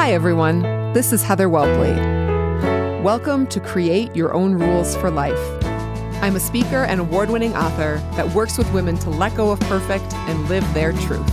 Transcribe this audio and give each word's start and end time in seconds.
Hi, 0.00 0.14
everyone. 0.14 0.62
This 0.94 1.12
is 1.12 1.22
Heather 1.22 1.46
Whelpley. 1.46 1.94
Welcome 3.02 3.46
to 3.48 3.60
Create 3.60 4.16
Your 4.16 4.32
Own 4.32 4.54
Rules 4.54 4.96
for 4.96 5.10
Life. 5.10 5.38
I'm 6.22 6.36
a 6.36 6.40
speaker 6.40 6.84
and 6.84 7.00
award 7.00 7.28
winning 7.28 7.54
author 7.54 7.98
that 8.16 8.26
works 8.34 8.56
with 8.56 8.72
women 8.72 8.96
to 8.96 9.10
let 9.10 9.34
go 9.34 9.50
of 9.50 9.60
perfect 9.60 10.14
and 10.14 10.48
live 10.48 10.64
their 10.72 10.92
truth. 10.92 11.30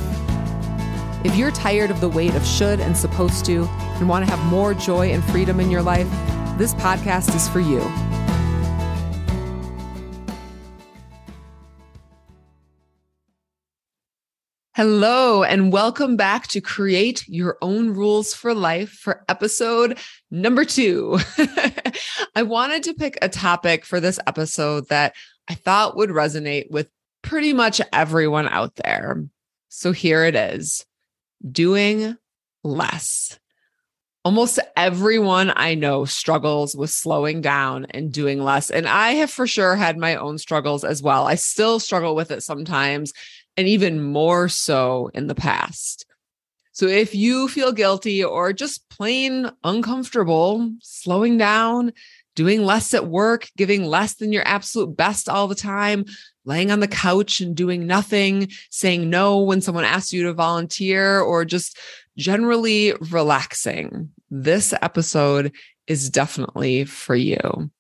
If 1.26 1.38
you're 1.38 1.52
tired 1.52 1.92
of 1.92 2.02
the 2.02 2.10
weight 2.10 2.36
of 2.36 2.46
should 2.46 2.82
and 2.82 2.96
supposed 2.98 3.46
to 3.46 3.64
and 3.64 4.10
want 4.10 4.26
to 4.26 4.36
have 4.36 4.52
more 4.52 4.74
joy 4.74 5.12
and 5.12 5.24
freedom 5.24 5.62
in 5.62 5.72
your 5.72 5.82
life, 5.82 6.10
this 6.58 6.74
podcast 6.74 7.34
is 7.38 7.48
for 7.48 7.62
you. 7.62 7.80
Hello, 14.78 15.42
and 15.42 15.74
welcome 15.74 16.18
back 16.18 16.46
to 16.50 16.62
Create 16.62 17.28
Your 17.28 17.58
Own 17.64 17.96
Rules 17.96 18.36
for 18.36 18.54
Life 18.54 18.92
for 18.92 19.26
episode 19.28 19.98
number 20.30 20.66
two. 20.66 21.18
I 22.36 22.44
wanted 22.44 22.84
to 22.84 22.94
pick 22.94 23.18
a 23.24 23.28
topic 23.28 23.84
for 23.86 24.00
this 24.00 24.20
episode 24.28 24.88
that 24.90 25.16
I 25.48 25.56
thought 25.56 25.98
would 25.98 26.12
resonate 26.12 26.70
with 26.70 26.92
pretty 27.24 27.54
much 27.54 27.82
everyone 27.92 28.48
out 28.50 28.76
there. 28.76 29.26
So 29.70 29.94
here 29.94 30.26
it 30.26 30.36
is 30.36 30.86
doing 31.52 32.16
less. 32.64 33.40
Almost 34.24 34.60
everyone 34.76 35.54
I 35.56 35.74
know 35.74 36.06
struggles 36.06 36.76
with 36.76 36.92
slowing 36.92 37.42
down 37.42 37.88
and 37.92 38.12
doing 38.12 38.44
less. 38.44 38.70
And 38.70 38.88
I 38.88 39.14
have 39.14 39.32
for 39.32 39.48
sure 39.48 39.76
had 39.76 39.98
my 39.98 40.18
own 40.18 40.38
struggles 40.38 40.84
as 40.84 41.02
well. 41.02 41.26
I 41.26 41.34
still 41.34 41.80
struggle 41.80 42.14
with 42.14 42.30
it 42.30 42.44
sometimes 42.44 43.12
and 43.58 43.68
even 43.68 44.02
more 44.02 44.48
so 44.48 45.10
in 45.14 45.28
the 45.28 45.36
past. 45.36 46.06
So 46.72 46.86
if 46.86 47.16
you 47.16 47.48
feel 47.48 47.72
guilty 47.72 48.24
or 48.24 48.54
just 48.54 48.88
plain 48.90 49.50
uncomfortable, 49.64 50.72
slowing 50.82 51.38
down, 51.38 51.92
doing 52.36 52.64
less 52.64 52.94
at 52.94 53.08
work, 53.08 53.50
giving 53.58 53.84
less 53.84 54.14
than 54.14 54.32
your 54.32 54.48
absolute 54.48 54.96
best 54.96 55.28
all 55.28 55.48
the 55.48 55.56
time, 55.56 56.06
laying 56.46 56.70
on 56.70 56.80
the 56.80 56.88
couch 56.88 57.42
and 57.42 57.56
doing 57.56 57.88
nothing, 57.88 58.50
saying 58.70 59.10
no 59.10 59.40
when 59.42 59.60
someone 59.60 59.86
asks 59.86 60.14
you 60.14 60.22
to 60.22 60.34
volunteer, 60.34 61.20
or 61.20 61.44
just 61.44 61.80
generally 62.16 62.94
relaxing, 63.10 64.12
this 64.30 64.72
episode 64.80 65.52
is 65.88 66.12
definitely 66.12 66.86
for 66.86 67.16
you. 67.16 67.72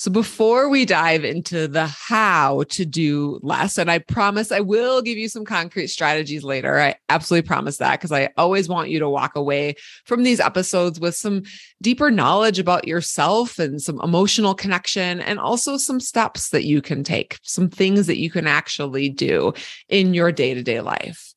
So 0.00 0.12
before 0.12 0.68
we 0.68 0.84
dive 0.84 1.24
into 1.24 1.66
the 1.66 1.88
how 1.88 2.62
to 2.68 2.84
do 2.84 3.40
less, 3.42 3.78
and 3.78 3.90
I 3.90 3.98
promise 3.98 4.52
I 4.52 4.60
will 4.60 5.02
give 5.02 5.18
you 5.18 5.28
some 5.28 5.44
concrete 5.44 5.88
strategies 5.88 6.44
later. 6.44 6.78
I 6.78 6.94
absolutely 7.08 7.48
promise 7.48 7.78
that 7.78 7.98
because 7.98 8.12
I 8.12 8.30
always 8.36 8.68
want 8.68 8.90
you 8.90 9.00
to 9.00 9.10
walk 9.10 9.34
away 9.34 9.74
from 10.04 10.22
these 10.22 10.38
episodes 10.38 11.00
with 11.00 11.16
some 11.16 11.42
deeper 11.82 12.12
knowledge 12.12 12.60
about 12.60 12.86
yourself 12.86 13.58
and 13.58 13.82
some 13.82 14.00
emotional 14.00 14.54
connection, 14.54 15.20
and 15.20 15.40
also 15.40 15.76
some 15.76 15.98
steps 15.98 16.50
that 16.50 16.64
you 16.64 16.80
can 16.80 17.02
take, 17.02 17.36
some 17.42 17.68
things 17.68 18.06
that 18.06 18.18
you 18.18 18.30
can 18.30 18.46
actually 18.46 19.08
do 19.08 19.52
in 19.88 20.14
your 20.14 20.30
day 20.30 20.54
to 20.54 20.62
day 20.62 20.80
life. 20.80 21.34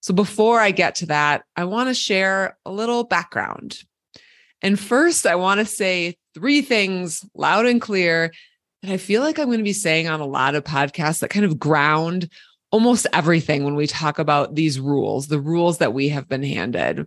So 0.00 0.12
before 0.12 0.58
I 0.58 0.72
get 0.72 0.96
to 0.96 1.06
that, 1.06 1.44
I 1.54 1.62
want 1.62 1.88
to 1.88 1.94
share 1.94 2.58
a 2.66 2.72
little 2.72 3.04
background. 3.04 3.78
And 4.62 4.80
first, 4.80 5.26
I 5.26 5.36
want 5.36 5.60
to 5.60 5.64
say 5.64 6.16
three 6.34 6.62
things 6.62 7.24
loud 7.34 7.66
and 7.66 7.80
clear 7.80 8.32
that 8.82 8.92
I 8.92 8.96
feel 8.96 9.22
like 9.22 9.38
I'm 9.38 9.46
going 9.46 9.58
to 9.58 9.64
be 9.64 9.72
saying 9.72 10.08
on 10.08 10.20
a 10.20 10.26
lot 10.26 10.54
of 10.54 10.64
podcasts 10.64 11.20
that 11.20 11.30
kind 11.30 11.44
of 11.44 11.58
ground 11.58 12.30
almost 12.70 13.06
everything 13.12 13.64
when 13.64 13.74
we 13.74 13.86
talk 13.86 14.18
about 14.18 14.54
these 14.54 14.78
rules, 14.78 15.26
the 15.26 15.40
rules 15.40 15.78
that 15.78 15.92
we 15.92 16.08
have 16.08 16.28
been 16.28 16.42
handed, 16.42 17.06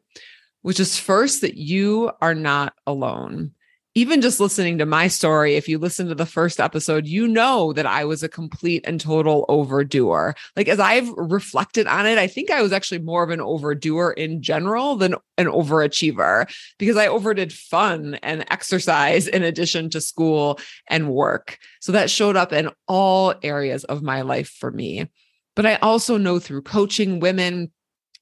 which 0.62 0.80
is 0.80 1.00
first 1.00 1.42
that 1.42 1.56
you 1.56 2.12
are 2.22 2.36
not 2.36 2.74
alone 2.86 3.52
even 3.96 4.22
just 4.22 4.40
listening 4.40 4.80
to 4.80 4.86
my 4.88 5.08
story, 5.08 5.56
if 5.56 5.68
you 5.68 5.78
listen 5.78 6.08
to 6.08 6.16
the 6.16 6.26
first 6.26 6.60
episode, 6.60 7.06
you 7.06 7.28
know 7.28 7.74
that 7.74 7.86
I 7.86 8.06
was 8.06 8.24
a 8.24 8.30
complete 8.30 8.84
and 8.88 9.00
total 9.00 9.46
overdoer. 9.50 10.34
Like, 10.56 10.68
as 10.68 10.80
I've 10.80 11.10
reflected 11.10 11.86
on 11.86 12.08
it, 12.08 12.18
I 12.18 12.26
think 12.26 12.50
I 12.50 12.64
was 12.64 12.74
actually 12.74 13.00
more 13.00 13.24
of 13.24 13.30
an 13.30 13.40
overdoer 13.40 14.14
in 14.14 14.42
general 14.42 14.96
than 14.96 15.14
an 15.38 15.46
overachiever 15.46 16.52
because 16.80 16.98
I 16.98 17.08
overdid 17.08 17.54
fun 17.54 18.16
and 18.24 18.46
exercise 18.50 19.28
in 19.28 19.44
addition 19.44 19.92
to 19.92 20.02
school 20.02 20.60
and 20.90 21.12
work. 21.12 21.60
So 21.80 21.92
that 21.92 22.10
showed 22.10 22.36
up 22.36 22.52
in 22.52 22.72
all 22.88 23.36
areas 23.44 23.84
of 23.84 24.02
my 24.02 24.22
life 24.22 24.50
for 24.50 24.72
me. 24.72 25.08
But 25.56 25.68
I 25.68 25.76
also 25.76 26.18
know 26.18 26.40
through 26.40 26.64
coaching 26.64 27.20
women 27.20 27.72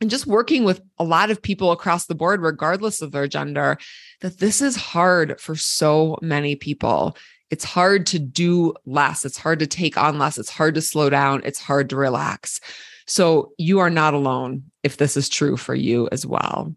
and 0.01 0.09
just 0.09 0.25
working 0.25 0.63
with 0.63 0.81
a 0.97 1.03
lot 1.03 1.29
of 1.29 1.41
people 1.41 1.71
across 1.71 2.07
the 2.07 2.15
board, 2.15 2.41
regardless 2.41 3.01
of 3.01 3.11
their 3.11 3.27
gender, 3.27 3.77
that 4.21 4.39
this 4.39 4.61
is 4.61 4.75
hard 4.75 5.39
for 5.39 5.55
so 5.55 6.17
many 6.21 6.55
people. 6.55 7.15
It's 7.51 7.63
hard 7.63 8.07
to 8.07 8.19
do 8.19 8.73
less. 8.85 9.23
It's 9.25 9.37
hard 9.37 9.59
to 9.59 9.67
take 9.67 9.97
on 9.97 10.17
less. 10.17 10.39
It's 10.39 10.49
hard 10.49 10.73
to 10.75 10.81
slow 10.81 11.09
down. 11.09 11.43
It's 11.45 11.59
hard 11.59 11.89
to 11.91 11.95
relax. 11.95 12.59
So 13.05 13.51
you 13.57 13.79
are 13.79 13.89
not 13.89 14.13
alone 14.13 14.63
if 14.83 14.97
this 14.97 15.15
is 15.15 15.29
true 15.29 15.55
for 15.55 15.75
you 15.75 16.09
as 16.11 16.25
well. 16.25 16.75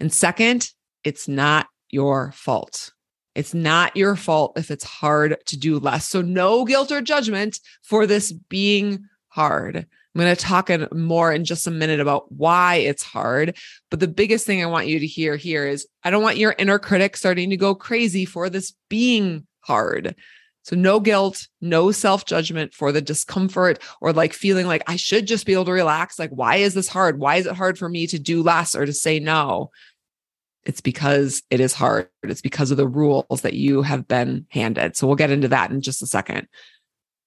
And 0.00 0.12
second, 0.12 0.70
it's 1.04 1.28
not 1.28 1.66
your 1.90 2.32
fault. 2.32 2.92
It's 3.34 3.52
not 3.52 3.96
your 3.96 4.16
fault 4.16 4.56
if 4.56 4.70
it's 4.70 4.84
hard 4.84 5.36
to 5.46 5.58
do 5.58 5.78
less. 5.78 6.08
So 6.08 6.22
no 6.22 6.64
guilt 6.64 6.90
or 6.90 7.02
judgment 7.02 7.60
for 7.82 8.06
this 8.06 8.32
being 8.32 9.04
hard. 9.28 9.86
I'm 10.16 10.22
going 10.22 10.34
to 10.34 10.42
talk 10.42 10.70
more 10.94 11.30
in 11.30 11.44
just 11.44 11.66
a 11.66 11.70
minute 11.70 12.00
about 12.00 12.32
why 12.32 12.76
it's 12.76 13.02
hard. 13.02 13.54
But 13.90 14.00
the 14.00 14.08
biggest 14.08 14.46
thing 14.46 14.62
I 14.62 14.66
want 14.66 14.86
you 14.86 14.98
to 14.98 15.06
hear 15.06 15.36
here 15.36 15.66
is 15.66 15.86
I 16.02 16.10
don't 16.10 16.22
want 16.22 16.38
your 16.38 16.54
inner 16.56 16.78
critic 16.78 17.18
starting 17.18 17.50
to 17.50 17.58
go 17.58 17.74
crazy 17.74 18.24
for 18.24 18.48
this 18.48 18.72
being 18.88 19.46
hard. 19.60 20.14
So, 20.62 20.74
no 20.74 21.00
guilt, 21.00 21.48
no 21.60 21.92
self 21.92 22.24
judgment 22.24 22.72
for 22.72 22.92
the 22.92 23.02
discomfort 23.02 23.78
or 24.00 24.14
like 24.14 24.32
feeling 24.32 24.66
like 24.66 24.82
I 24.86 24.96
should 24.96 25.26
just 25.26 25.44
be 25.44 25.52
able 25.52 25.66
to 25.66 25.72
relax. 25.72 26.18
Like, 26.18 26.30
why 26.30 26.56
is 26.56 26.72
this 26.72 26.88
hard? 26.88 27.20
Why 27.20 27.36
is 27.36 27.44
it 27.44 27.54
hard 27.54 27.76
for 27.78 27.88
me 27.90 28.06
to 28.06 28.18
do 28.18 28.42
less 28.42 28.74
or 28.74 28.86
to 28.86 28.94
say 28.94 29.20
no? 29.20 29.70
It's 30.64 30.80
because 30.80 31.42
it 31.50 31.60
is 31.60 31.74
hard. 31.74 32.08
It's 32.22 32.40
because 32.40 32.70
of 32.70 32.78
the 32.78 32.88
rules 32.88 33.42
that 33.42 33.52
you 33.52 33.82
have 33.82 34.08
been 34.08 34.46
handed. 34.48 34.96
So, 34.96 35.06
we'll 35.06 35.16
get 35.16 35.30
into 35.30 35.48
that 35.48 35.70
in 35.72 35.82
just 35.82 36.02
a 36.02 36.06
second. 36.06 36.48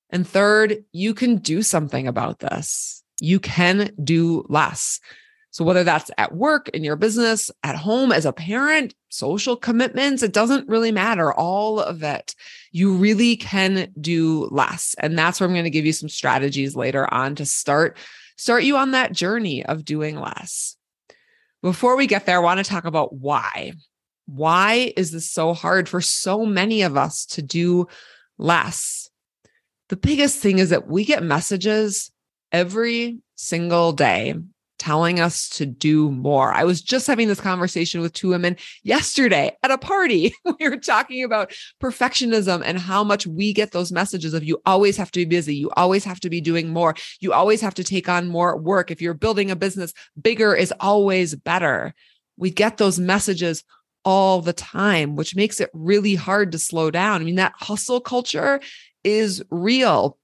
And 0.09 0.27
third, 0.27 0.83
you 0.91 1.13
can 1.13 1.37
do 1.37 1.61
something 1.61 2.07
about 2.07 2.39
this. 2.39 3.03
You 3.19 3.39
can 3.39 3.91
do 4.03 4.45
less. 4.49 4.99
So, 5.51 5.63
whether 5.63 5.83
that's 5.83 6.11
at 6.17 6.35
work, 6.35 6.69
in 6.69 6.83
your 6.83 6.95
business, 6.95 7.49
at 7.63 7.75
home, 7.75 8.11
as 8.11 8.25
a 8.25 8.33
parent, 8.33 8.93
social 9.09 9.55
commitments, 9.55 10.21
it 10.21 10.31
doesn't 10.31 10.69
really 10.69 10.91
matter. 10.91 11.33
All 11.33 11.79
of 11.79 12.03
it. 12.03 12.35
You 12.71 12.93
really 12.95 13.35
can 13.35 13.91
do 13.99 14.47
less. 14.51 14.95
And 14.99 15.17
that's 15.17 15.39
where 15.39 15.47
I'm 15.47 15.55
going 15.55 15.63
to 15.63 15.71
give 15.71 15.85
you 15.85 15.93
some 15.93 16.09
strategies 16.09 16.75
later 16.75 17.11
on 17.11 17.35
to 17.35 17.45
start, 17.45 17.97
start 18.37 18.63
you 18.63 18.77
on 18.77 18.91
that 18.91 19.11
journey 19.11 19.65
of 19.65 19.85
doing 19.85 20.19
less. 20.19 20.77
Before 21.63 21.97
we 21.97 22.07
get 22.07 22.25
there, 22.25 22.37
I 22.37 22.43
want 22.43 22.59
to 22.59 22.63
talk 22.63 22.85
about 22.85 23.13
why. 23.13 23.73
Why 24.27 24.93
is 24.95 25.11
this 25.11 25.29
so 25.29 25.53
hard 25.53 25.89
for 25.89 25.99
so 25.99 26.45
many 26.45 26.83
of 26.83 26.95
us 26.95 27.25
to 27.27 27.41
do 27.41 27.87
less? 28.37 29.08
The 29.89 29.97
biggest 29.97 30.39
thing 30.39 30.59
is 30.59 30.69
that 30.69 30.87
we 30.87 31.03
get 31.03 31.23
messages 31.23 32.11
every 32.51 33.19
single 33.35 33.91
day 33.91 34.35
telling 34.77 35.19
us 35.19 35.49
to 35.49 35.65
do 35.65 36.09
more. 36.09 36.53
I 36.53 36.63
was 36.63 36.81
just 36.81 37.05
having 37.05 37.27
this 37.27 37.41
conversation 37.41 37.99
with 37.99 38.13
two 38.13 38.29
women 38.29 38.55
yesterday 38.81 39.51
at 39.61 39.71
a 39.71 39.77
party. 39.77 40.33
we 40.59 40.69
were 40.69 40.77
talking 40.77 41.23
about 41.23 41.51
perfectionism 41.83 42.61
and 42.63 42.79
how 42.79 43.03
much 43.03 43.27
we 43.27 43.51
get 43.51 43.71
those 43.71 43.91
messages 43.91 44.33
of 44.33 44.43
you 44.43 44.61
always 44.65 44.95
have 44.95 45.11
to 45.11 45.19
be 45.19 45.25
busy, 45.25 45.55
you 45.55 45.69
always 45.71 46.05
have 46.05 46.21
to 46.21 46.29
be 46.29 46.39
doing 46.39 46.69
more, 46.69 46.95
you 47.19 47.33
always 47.33 47.59
have 47.59 47.73
to 47.75 47.83
take 47.83 48.07
on 48.07 48.29
more 48.29 48.57
work. 48.57 48.89
If 48.89 49.01
you're 49.01 49.13
building 49.13 49.51
a 49.51 49.55
business, 49.55 49.93
bigger 50.19 50.55
is 50.55 50.73
always 50.79 51.35
better. 51.35 51.93
We 52.37 52.49
get 52.49 52.77
those 52.77 52.99
messages 52.99 53.65
all 54.05 54.41
the 54.41 54.53
time, 54.53 55.17
which 55.17 55.35
makes 55.35 55.59
it 55.59 55.69
really 55.73 56.15
hard 56.15 56.53
to 56.53 56.57
slow 56.57 56.89
down. 56.89 57.21
I 57.21 57.25
mean, 57.25 57.35
that 57.35 57.53
hustle 57.57 57.99
culture 57.99 58.61
is 59.03 59.43
real. 59.49 60.17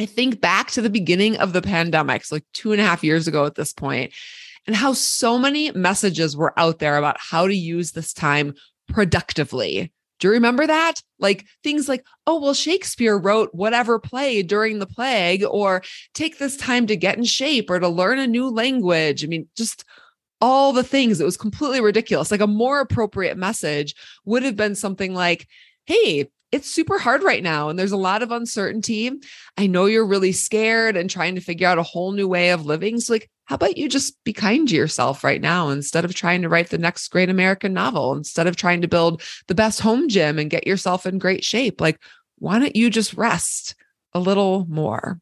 I 0.00 0.06
think 0.06 0.40
back 0.40 0.70
to 0.72 0.82
the 0.82 0.90
beginning 0.90 1.36
of 1.36 1.52
the 1.52 1.62
pandemic, 1.62 2.24
so 2.24 2.36
like 2.36 2.46
two 2.52 2.72
and 2.72 2.80
a 2.80 2.84
half 2.84 3.04
years 3.04 3.28
ago 3.28 3.46
at 3.46 3.54
this 3.54 3.72
point, 3.72 4.12
and 4.66 4.74
how 4.74 4.92
so 4.92 5.38
many 5.38 5.70
messages 5.72 6.36
were 6.36 6.58
out 6.58 6.78
there 6.78 6.96
about 6.96 7.16
how 7.20 7.46
to 7.46 7.54
use 7.54 7.92
this 7.92 8.12
time 8.12 8.54
productively. 8.88 9.92
Do 10.20 10.28
you 10.28 10.32
remember 10.32 10.66
that? 10.66 11.02
Like 11.18 11.44
things 11.62 11.88
like, 11.88 12.04
oh, 12.26 12.40
well, 12.40 12.54
Shakespeare 12.54 13.18
wrote 13.18 13.50
whatever 13.52 13.98
play 13.98 14.42
during 14.42 14.78
the 14.78 14.86
plague, 14.86 15.44
or 15.44 15.82
take 16.14 16.38
this 16.38 16.56
time 16.56 16.86
to 16.86 16.96
get 16.96 17.18
in 17.18 17.24
shape 17.24 17.68
or 17.68 17.78
to 17.78 17.88
learn 17.88 18.18
a 18.18 18.26
new 18.26 18.48
language. 18.48 19.24
I 19.24 19.26
mean, 19.26 19.48
just 19.56 19.84
all 20.40 20.72
the 20.72 20.84
things. 20.84 21.20
It 21.20 21.24
was 21.24 21.36
completely 21.36 21.80
ridiculous. 21.80 22.30
Like 22.30 22.40
a 22.40 22.46
more 22.46 22.80
appropriate 22.80 23.36
message 23.36 23.94
would 24.24 24.42
have 24.42 24.56
been 24.56 24.74
something 24.74 25.14
like, 25.14 25.46
hey, 25.84 26.28
it's 26.54 26.70
super 26.70 26.98
hard 26.98 27.24
right 27.24 27.42
now 27.42 27.68
and 27.68 27.76
there's 27.76 27.90
a 27.90 27.96
lot 27.96 28.22
of 28.22 28.30
uncertainty. 28.30 29.10
I 29.58 29.66
know 29.66 29.86
you're 29.86 30.06
really 30.06 30.30
scared 30.30 30.96
and 30.96 31.10
trying 31.10 31.34
to 31.34 31.40
figure 31.40 31.66
out 31.66 31.78
a 31.78 31.82
whole 31.82 32.12
new 32.12 32.28
way 32.28 32.50
of 32.50 32.64
living. 32.64 33.00
So, 33.00 33.14
like, 33.14 33.28
how 33.46 33.56
about 33.56 33.76
you 33.76 33.88
just 33.88 34.22
be 34.22 34.32
kind 34.32 34.68
to 34.68 34.76
yourself 34.76 35.24
right 35.24 35.40
now 35.40 35.70
instead 35.70 36.04
of 36.04 36.14
trying 36.14 36.42
to 36.42 36.48
write 36.48 36.70
the 36.70 36.78
next 36.78 37.08
great 37.08 37.28
American 37.28 37.72
novel, 37.72 38.12
instead 38.14 38.46
of 38.46 38.54
trying 38.54 38.82
to 38.82 38.88
build 38.88 39.20
the 39.48 39.54
best 39.56 39.80
home 39.80 40.08
gym 40.08 40.38
and 40.38 40.48
get 40.48 40.64
yourself 40.64 41.06
in 41.06 41.18
great 41.18 41.42
shape? 41.42 41.80
Like, 41.80 42.00
why 42.38 42.60
don't 42.60 42.76
you 42.76 42.88
just 42.88 43.14
rest 43.14 43.74
a 44.12 44.20
little 44.20 44.64
more? 44.68 45.18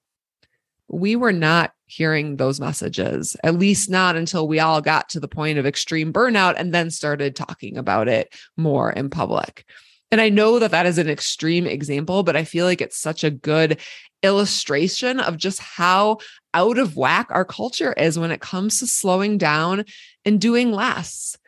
We 0.88 1.16
were 1.16 1.32
not 1.32 1.72
hearing 1.86 2.36
those 2.36 2.60
messages, 2.60 3.36
at 3.42 3.58
least 3.58 3.88
not 3.88 4.16
until 4.16 4.46
we 4.46 4.60
all 4.60 4.82
got 4.82 5.08
to 5.10 5.20
the 5.20 5.28
point 5.28 5.58
of 5.58 5.64
extreme 5.64 6.12
burnout 6.12 6.56
and 6.58 6.74
then 6.74 6.90
started 6.90 7.34
talking 7.34 7.78
about 7.78 8.06
it 8.06 8.34
more 8.58 8.92
in 8.92 9.08
public. 9.08 9.64
And 10.12 10.20
I 10.20 10.28
know 10.28 10.58
that 10.58 10.70
that 10.72 10.84
is 10.84 10.98
an 10.98 11.08
extreme 11.08 11.66
example, 11.66 12.22
but 12.22 12.36
I 12.36 12.44
feel 12.44 12.66
like 12.66 12.82
it's 12.82 12.98
such 12.98 13.24
a 13.24 13.30
good 13.30 13.80
illustration 14.22 15.18
of 15.18 15.38
just 15.38 15.58
how 15.58 16.18
out 16.52 16.76
of 16.76 16.96
whack 16.96 17.28
our 17.30 17.46
culture 17.46 17.94
is 17.94 18.18
when 18.18 18.30
it 18.30 18.42
comes 18.42 18.78
to 18.78 18.86
slowing 18.86 19.38
down 19.38 19.86
and 20.26 20.38
doing 20.38 20.70
less. 20.70 21.38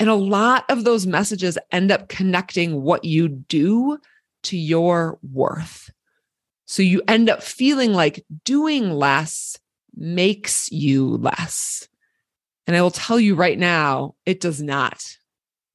And 0.00 0.10
a 0.10 0.14
lot 0.14 0.64
of 0.68 0.82
those 0.82 1.06
messages 1.06 1.56
end 1.70 1.92
up 1.92 2.08
connecting 2.08 2.82
what 2.82 3.04
you 3.04 3.28
do 3.28 3.98
to 4.44 4.56
your 4.56 5.18
worth. 5.22 5.90
So 6.66 6.82
you 6.82 7.02
end 7.06 7.30
up 7.30 7.44
feeling 7.44 7.92
like 7.92 8.24
doing 8.44 8.90
less 8.90 9.56
makes 9.94 10.70
you 10.72 11.16
less. 11.16 11.86
And 12.66 12.76
I 12.76 12.82
will 12.82 12.90
tell 12.90 13.20
you 13.20 13.36
right 13.36 13.58
now, 13.58 14.14
it 14.26 14.40
does 14.40 14.60
not. 14.60 15.16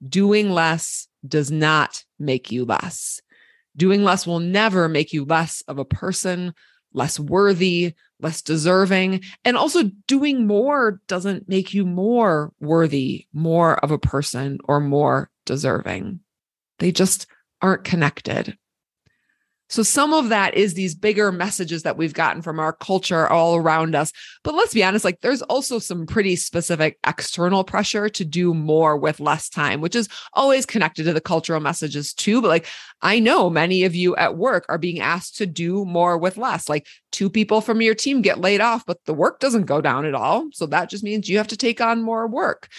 Doing 0.08 0.50
less 0.52 1.08
does 1.28 1.52
not 1.52 2.04
make 2.20 2.52
you 2.52 2.66
less. 2.66 3.22
Doing 3.78 4.04
less 4.04 4.26
will 4.26 4.40
never 4.40 4.88
make 4.88 5.14
you 5.14 5.26
less 5.26 5.62
of 5.68 5.80
a 5.80 5.86
person, 5.86 6.54
less 6.94 7.20
worthy, 7.20 7.94
less 8.20 8.42
deserving. 8.42 9.22
And 9.44 9.58
also, 9.58 9.92
doing 10.08 10.48
more 10.48 11.02
doesn't 11.08 11.50
make 11.50 11.74
you 11.74 11.86
more 11.86 12.54
worthy, 12.60 13.28
more 13.34 13.78
of 13.80 13.92
a 13.92 14.00
person, 14.00 14.60
or 14.66 14.80
more 14.80 15.30
deserving. 15.46 16.22
They 16.80 16.92
just 16.92 17.28
aren't 17.62 17.84
connected. 17.84 18.58
So 19.76 19.84
some 19.84 20.14
of 20.14 20.30
that 20.30 20.54
is 20.54 20.74
these 20.74 20.96
bigger 20.96 21.34
messages 21.34 21.84
that 21.84 21.98
we've 21.98 22.14
gotten 22.14 22.42
from 22.42 22.62
our 22.62 22.72
culture 22.72 23.28
all 23.28 23.58
around 23.58 23.94
us. 23.94 24.14
But 24.42 24.56
let's 24.56 24.74
be 24.74 24.86
honest, 24.86 25.04
like 25.04 25.20
there's 25.20 25.42
also 25.42 25.80
some 25.80 26.06
pretty 26.06 26.38
specific 26.38 26.98
external 27.06 27.66
pressure 27.66 28.08
to 28.08 28.24
do 28.24 28.54
more 28.54 28.96
with 28.96 29.20
less 29.20 29.50
time, 29.50 29.82
which 29.82 29.94
is 29.94 30.08
always 30.32 30.66
connected 30.66 31.04
to 31.04 31.12
the 31.12 31.20
cultural 31.20 31.60
messages 31.60 32.14
too. 32.14 32.42
But 32.42 32.48
like 32.48 32.68
I 33.02 33.20
know 33.20 33.50
many 33.50 33.84
of 33.84 33.94
you 33.94 34.16
at 34.16 34.38
work 34.38 34.66
are 34.70 34.78
being 34.78 35.02
asked 35.02 35.36
to 35.40 35.46
do 35.46 35.84
more 35.84 36.18
with 36.18 36.38
less. 36.38 36.70
Like 36.70 36.88
two 37.12 37.30
people 37.30 37.60
from 37.60 37.82
your 37.82 37.96
team 37.96 38.22
get 38.22 38.40
laid 38.40 38.62
off, 38.62 38.86
but 38.86 39.04
the 39.04 39.14
work 39.14 39.42
doesn't 39.42 39.66
go 39.66 39.82
down 39.82 40.06
at 40.06 40.16
all. 40.16 40.48
So 40.54 40.68
that 40.68 40.90
just 40.90 41.04
means 41.04 41.28
you 41.28 41.36
have 41.36 41.50
to 41.50 41.58
take 41.58 41.82
on 41.82 42.02
more 42.02 42.28
work 42.28 42.70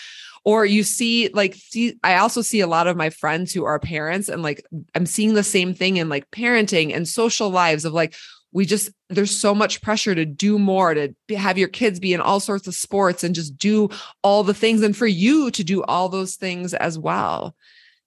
or 0.46 0.64
you 0.64 0.82
see 0.82 1.28
like 1.34 1.54
see 1.54 1.98
i 2.02 2.16
also 2.16 2.40
see 2.40 2.60
a 2.60 2.66
lot 2.66 2.87
of 2.87 2.96
my 2.96 3.10
friends 3.10 3.52
who 3.52 3.64
are 3.64 3.78
parents 3.78 4.31
and 4.31 4.43
like 4.43 4.64
i'm 4.94 5.04
seeing 5.04 5.34
the 5.34 5.43
same 5.43 5.75
thing 5.75 5.98
in 5.98 6.08
like 6.08 6.31
parenting 6.31 6.94
and 6.94 7.06
social 7.06 7.50
lives 7.50 7.84
of 7.84 7.93
like 7.93 8.14
we 8.52 8.64
just 8.64 8.90
there's 9.10 9.38
so 9.38 9.54
much 9.54 9.82
pressure 9.82 10.14
to 10.14 10.25
do 10.25 10.58
more 10.58 10.94
to 10.94 11.14
have 11.37 11.58
your 11.58 11.69
kids 11.69 12.00
be 12.00 12.14
in 12.14 12.22
all 12.22 12.40
sorts 12.40 12.66
of 12.66 12.75
sports 12.75 13.22
and 13.22 13.34
just 13.34 13.58
do 13.58 13.90
all 14.22 14.43
the 14.43 14.54
things 14.54 14.82
and 14.82 14.96
for 14.96 15.06
you 15.06 15.50
to 15.50 15.62
do 15.62 15.82
all 15.82 16.08
those 16.08 16.37
things 16.37 16.72
as 16.72 16.98
well. 16.98 17.54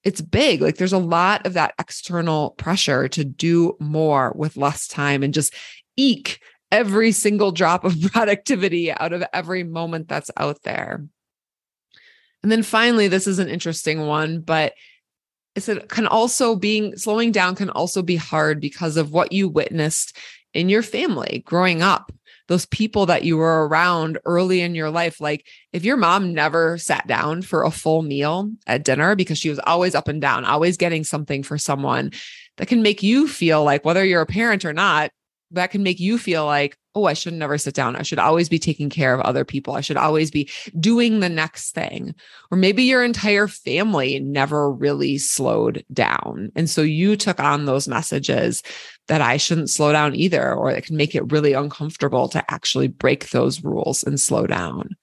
It's 0.03 0.21
big 0.21 0.59
like 0.59 0.77
there's 0.77 0.91
a 0.91 0.97
lot 0.97 1.45
of 1.45 1.53
that 1.53 1.75
external 1.79 2.51
pressure 2.51 3.07
to 3.09 3.23
do 3.23 3.77
more 3.79 4.33
with 4.35 4.57
less 4.57 4.87
time 4.87 5.21
and 5.21 5.35
just 5.35 5.53
eke 5.97 6.41
every 6.71 7.11
single 7.11 7.51
drop 7.51 7.83
of 7.83 8.01
productivity 8.11 8.91
out 8.91 9.13
of 9.13 9.23
every 9.31 9.63
moment 9.63 10.07
that's 10.07 10.31
out 10.35 10.63
there 10.63 11.03
and 12.43 12.51
then 12.51 12.63
finally, 12.63 13.07
this 13.07 13.27
is 13.27 13.39
an 13.39 13.49
interesting 13.49 14.07
one, 14.07 14.41
but 14.41 14.73
it 15.55 15.89
can 15.89 16.07
also 16.07 16.55
being 16.55 16.95
slowing 16.95 17.31
down 17.31 17.55
can 17.55 17.69
also 17.69 18.01
be 18.01 18.15
hard 18.15 18.61
because 18.61 18.97
of 18.97 19.11
what 19.11 19.31
you 19.31 19.49
witnessed 19.49 20.15
in 20.53 20.69
your 20.69 20.81
family 20.81 21.43
growing 21.45 21.81
up 21.81 22.11
those 22.47 22.65
people 22.65 23.05
that 23.05 23.23
you 23.23 23.37
were 23.37 23.67
around 23.67 24.17
early 24.25 24.61
in 24.61 24.73
your 24.73 24.89
life. 24.89 25.21
Like 25.21 25.45
if 25.71 25.85
your 25.85 25.97
mom 25.97 26.33
never 26.33 26.79
sat 26.79 27.05
down 27.05 27.43
for 27.43 27.63
a 27.63 27.71
full 27.71 28.01
meal 28.01 28.51
at 28.65 28.83
dinner 28.83 29.15
because 29.15 29.37
she 29.37 29.49
was 29.49 29.59
always 29.59 29.93
up 29.93 30.07
and 30.07 30.19
down 30.19 30.45
always 30.45 30.75
getting 30.75 31.03
something 31.03 31.43
for 31.43 31.57
someone 31.57 32.11
that 32.57 32.67
can 32.67 32.81
make 32.81 33.03
you 33.03 33.27
feel 33.27 33.63
like 33.63 33.85
whether 33.85 34.03
you're 34.03 34.21
a 34.21 34.25
parent 34.25 34.65
or 34.65 34.73
not 34.73 35.11
that 35.51 35.71
can 35.71 35.83
make 35.83 35.99
you 35.99 36.17
feel 36.17 36.45
like, 36.45 36.77
oh, 36.95 37.05
I 37.05 37.13
should 37.13 37.33
never 37.33 37.57
sit 37.57 37.75
down. 37.75 37.95
I 37.95 38.01
should 38.01 38.19
always 38.19 38.49
be 38.49 38.59
taking 38.59 38.89
care 38.89 39.13
of 39.13 39.21
other 39.21 39.45
people. 39.45 39.75
I 39.75 39.81
should 39.81 39.97
always 39.97 40.31
be 40.31 40.49
doing 40.79 41.19
the 41.19 41.29
next 41.29 41.73
thing. 41.73 42.15
Or 42.51 42.57
maybe 42.57 42.83
your 42.83 43.03
entire 43.03 43.47
family 43.47 44.19
never 44.19 44.71
really 44.71 45.17
slowed 45.17 45.85
down. 45.93 46.51
And 46.55 46.69
so 46.69 46.81
you 46.81 47.15
took 47.15 47.39
on 47.39 47.65
those 47.65 47.87
messages 47.87 48.63
that 49.07 49.21
I 49.21 49.37
shouldn't 49.37 49.69
slow 49.69 49.91
down 49.91 50.15
either, 50.15 50.53
or 50.53 50.71
it 50.71 50.85
can 50.85 50.97
make 50.97 51.15
it 51.15 51.31
really 51.31 51.53
uncomfortable 51.53 52.27
to 52.29 52.51
actually 52.51 52.87
break 52.87 53.29
those 53.29 53.63
rules 53.63 54.03
and 54.03 54.19
slow 54.19 54.45
down. 54.45 54.95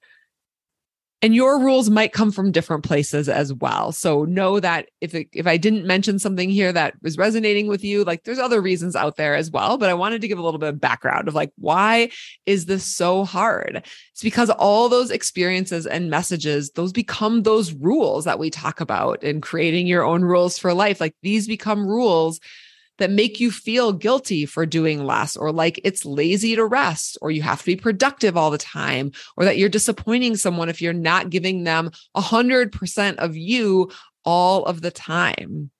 And 1.23 1.33
your 1.33 1.59
rules 1.59 1.89
might 1.89 2.13
come 2.13 2.31
from 2.31 2.51
different 2.51 2.83
places 2.83 3.27
as 3.27 3.51
well. 3.51 3.91
So 3.91 4.23
know 4.25 4.59
that 4.59 4.89
if 5.01 5.15
it, 5.15 5.29
if 5.33 5.47
I 5.47 5.57
didn't 5.57 5.87
mention 5.87 6.19
something 6.19 6.47
here 6.47 6.71
that 6.71 6.93
was 7.01 7.17
resonating 7.17 7.67
with 7.67 7.83
you, 7.83 8.03
like 8.03 8.23
there's 8.23 8.37
other 8.37 8.61
reasons 8.61 8.95
out 8.95 9.15
there 9.15 9.35
as 9.35 9.49
well. 9.49 9.79
But 9.79 9.89
I 9.89 9.95
wanted 9.95 10.21
to 10.21 10.27
give 10.27 10.37
a 10.37 10.43
little 10.43 10.59
bit 10.59 10.69
of 10.69 10.79
background 10.79 11.27
of 11.27 11.33
like 11.33 11.51
why 11.57 12.11
is 12.45 12.67
this 12.67 12.85
so 12.85 13.25
hard? 13.25 13.83
It's 14.11 14.21
because 14.21 14.51
all 14.51 14.89
those 14.89 15.09
experiences 15.09 15.87
and 15.87 16.11
messages, 16.11 16.69
those 16.71 16.91
become 16.91 17.41
those 17.41 17.73
rules 17.73 18.25
that 18.25 18.37
we 18.37 18.51
talk 18.51 18.79
about 18.79 19.23
in 19.23 19.41
creating 19.41 19.87
your 19.87 20.03
own 20.03 20.21
rules 20.21 20.59
for 20.59 20.71
life. 20.71 21.01
Like 21.01 21.15
these 21.23 21.47
become 21.47 21.87
rules 21.87 22.39
that 22.97 23.11
make 23.11 23.39
you 23.39 23.51
feel 23.51 23.93
guilty 23.93 24.45
for 24.45 24.65
doing 24.65 25.05
less 25.05 25.37
or 25.37 25.51
like 25.51 25.79
it's 25.83 26.05
lazy 26.05 26.55
to 26.55 26.65
rest 26.65 27.17
or 27.21 27.31
you 27.31 27.41
have 27.41 27.59
to 27.59 27.65
be 27.65 27.75
productive 27.75 28.35
all 28.35 28.51
the 28.51 28.57
time 28.57 29.11
or 29.35 29.45
that 29.45 29.57
you're 29.57 29.69
disappointing 29.69 30.35
someone 30.35 30.69
if 30.69 30.81
you're 30.81 30.93
not 30.93 31.29
giving 31.29 31.63
them 31.63 31.91
100% 32.15 33.15
of 33.17 33.35
you 33.35 33.91
all 34.25 34.65
of 34.65 34.81
the 34.81 34.91
time. 34.91 35.71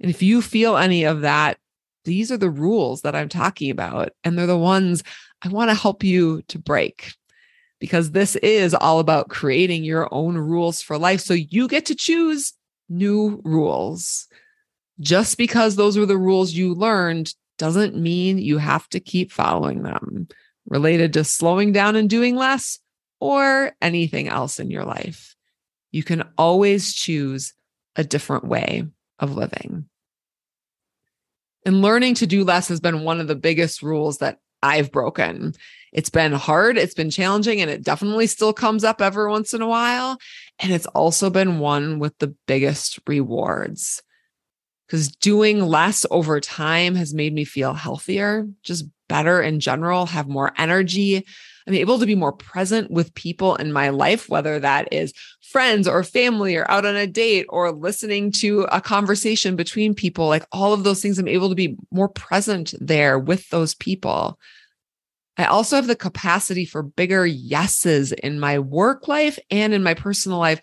And 0.00 0.10
if 0.10 0.22
you 0.22 0.42
feel 0.42 0.76
any 0.76 1.04
of 1.04 1.22
that, 1.22 1.58
these 2.04 2.30
are 2.30 2.36
the 2.36 2.50
rules 2.50 3.02
that 3.02 3.14
I'm 3.14 3.28
talking 3.28 3.70
about. 3.70 4.10
And 4.24 4.38
they're 4.38 4.46
the 4.46 4.56
ones 4.56 5.02
I 5.42 5.48
want 5.48 5.70
to 5.70 5.74
help 5.74 6.04
you 6.04 6.42
to 6.48 6.58
break 6.58 7.12
because 7.80 8.10
this 8.10 8.36
is 8.36 8.74
all 8.74 8.98
about 8.98 9.28
creating 9.28 9.84
your 9.84 10.12
own 10.12 10.36
rules 10.36 10.82
for 10.82 10.98
life. 10.98 11.20
So 11.20 11.34
you 11.34 11.68
get 11.68 11.86
to 11.86 11.94
choose 11.94 12.52
new 12.88 13.40
rules. 13.44 14.27
Just 15.00 15.38
because 15.38 15.76
those 15.76 15.96
were 15.96 16.06
the 16.06 16.18
rules 16.18 16.52
you 16.52 16.74
learned 16.74 17.32
doesn't 17.56 17.96
mean 17.96 18.38
you 18.38 18.58
have 18.58 18.88
to 18.88 19.00
keep 19.00 19.32
following 19.32 19.82
them 19.82 20.28
related 20.66 21.12
to 21.12 21.24
slowing 21.24 21.72
down 21.72 21.96
and 21.96 22.10
doing 22.10 22.36
less 22.36 22.78
or 23.20 23.72
anything 23.80 24.28
else 24.28 24.60
in 24.60 24.70
your 24.70 24.84
life. 24.84 25.34
You 25.90 26.02
can 26.02 26.24
always 26.36 26.94
choose 26.94 27.54
a 27.96 28.04
different 28.04 28.44
way 28.44 28.84
of 29.18 29.34
living. 29.34 29.88
And 31.64 31.82
learning 31.82 32.14
to 32.14 32.26
do 32.26 32.44
less 32.44 32.68
has 32.68 32.80
been 32.80 33.02
one 33.02 33.20
of 33.20 33.26
the 33.26 33.34
biggest 33.34 33.82
rules 33.82 34.18
that 34.18 34.38
I've 34.62 34.92
broken. 34.92 35.54
It's 35.92 36.10
been 36.10 36.32
hard, 36.32 36.78
it's 36.78 36.94
been 36.94 37.10
challenging, 37.10 37.60
and 37.60 37.70
it 37.70 37.82
definitely 37.82 38.26
still 38.26 38.52
comes 38.52 38.84
up 38.84 39.00
every 39.00 39.28
once 39.28 39.54
in 39.54 39.62
a 39.62 39.68
while. 39.68 40.18
And 40.58 40.72
it's 40.72 40.86
also 40.86 41.30
been 41.30 41.58
one 41.58 41.98
with 41.98 42.16
the 42.18 42.34
biggest 42.46 42.98
rewards 43.06 44.02
because 44.88 45.08
doing 45.08 45.60
less 45.60 46.06
over 46.10 46.40
time 46.40 46.94
has 46.94 47.12
made 47.12 47.34
me 47.34 47.44
feel 47.44 47.74
healthier, 47.74 48.48
just 48.62 48.86
better 49.08 49.42
in 49.42 49.60
general, 49.60 50.06
have 50.06 50.28
more 50.28 50.52
energy. 50.56 51.26
I'm 51.66 51.74
able 51.74 51.98
to 51.98 52.06
be 52.06 52.14
more 52.14 52.32
present 52.32 52.90
with 52.90 53.14
people 53.14 53.54
in 53.56 53.70
my 53.72 53.90
life, 53.90 54.30
whether 54.30 54.58
that 54.58 54.90
is 54.90 55.12
friends 55.42 55.86
or 55.86 56.02
family 56.02 56.56
or 56.56 56.70
out 56.70 56.86
on 56.86 56.96
a 56.96 57.06
date 57.06 57.44
or 57.50 57.70
listening 57.70 58.32
to 58.32 58.62
a 58.72 58.80
conversation 58.80 59.56
between 59.56 59.94
people. 59.94 60.26
Like 60.26 60.46
all 60.52 60.72
of 60.72 60.84
those 60.84 61.02
things, 61.02 61.18
I'm 61.18 61.28
able 61.28 61.50
to 61.50 61.54
be 61.54 61.76
more 61.90 62.08
present 62.08 62.72
there 62.80 63.18
with 63.18 63.48
those 63.50 63.74
people. 63.74 64.38
I 65.36 65.44
also 65.44 65.76
have 65.76 65.86
the 65.86 65.96
capacity 65.96 66.64
for 66.64 66.82
bigger 66.82 67.26
yeses 67.26 68.12
in 68.12 68.40
my 68.40 68.58
work 68.58 69.06
life 69.06 69.38
and 69.50 69.74
in 69.74 69.82
my 69.82 69.94
personal 69.94 70.38
life 70.38 70.60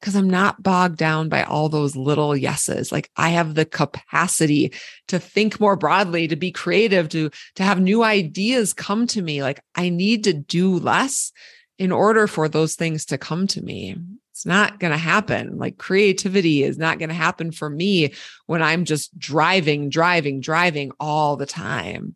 because 0.00 0.14
I'm 0.14 0.30
not 0.30 0.62
bogged 0.62 0.98
down 0.98 1.28
by 1.28 1.42
all 1.42 1.68
those 1.68 1.96
little 1.96 2.36
yeses. 2.36 2.92
Like 2.92 3.10
I 3.16 3.30
have 3.30 3.54
the 3.54 3.64
capacity 3.64 4.72
to 5.08 5.18
think 5.18 5.58
more 5.58 5.76
broadly, 5.76 6.28
to 6.28 6.36
be 6.36 6.52
creative, 6.52 7.08
to 7.10 7.30
to 7.56 7.62
have 7.62 7.80
new 7.80 8.02
ideas 8.02 8.72
come 8.72 9.06
to 9.08 9.22
me. 9.22 9.42
Like 9.42 9.60
I 9.74 9.88
need 9.88 10.24
to 10.24 10.32
do 10.32 10.78
less 10.78 11.32
in 11.78 11.92
order 11.92 12.26
for 12.26 12.48
those 12.48 12.74
things 12.74 13.04
to 13.06 13.18
come 13.18 13.46
to 13.48 13.62
me. 13.62 13.96
It's 14.32 14.46
not 14.46 14.78
going 14.78 14.92
to 14.92 14.98
happen. 14.98 15.56
Like 15.56 15.78
creativity 15.78 16.62
is 16.62 16.76
not 16.76 16.98
going 16.98 17.08
to 17.08 17.14
happen 17.14 17.52
for 17.52 17.70
me 17.70 18.12
when 18.46 18.62
I'm 18.62 18.84
just 18.84 19.18
driving, 19.18 19.88
driving, 19.88 20.40
driving 20.40 20.92
all 21.00 21.36
the 21.36 21.46
time. 21.46 22.14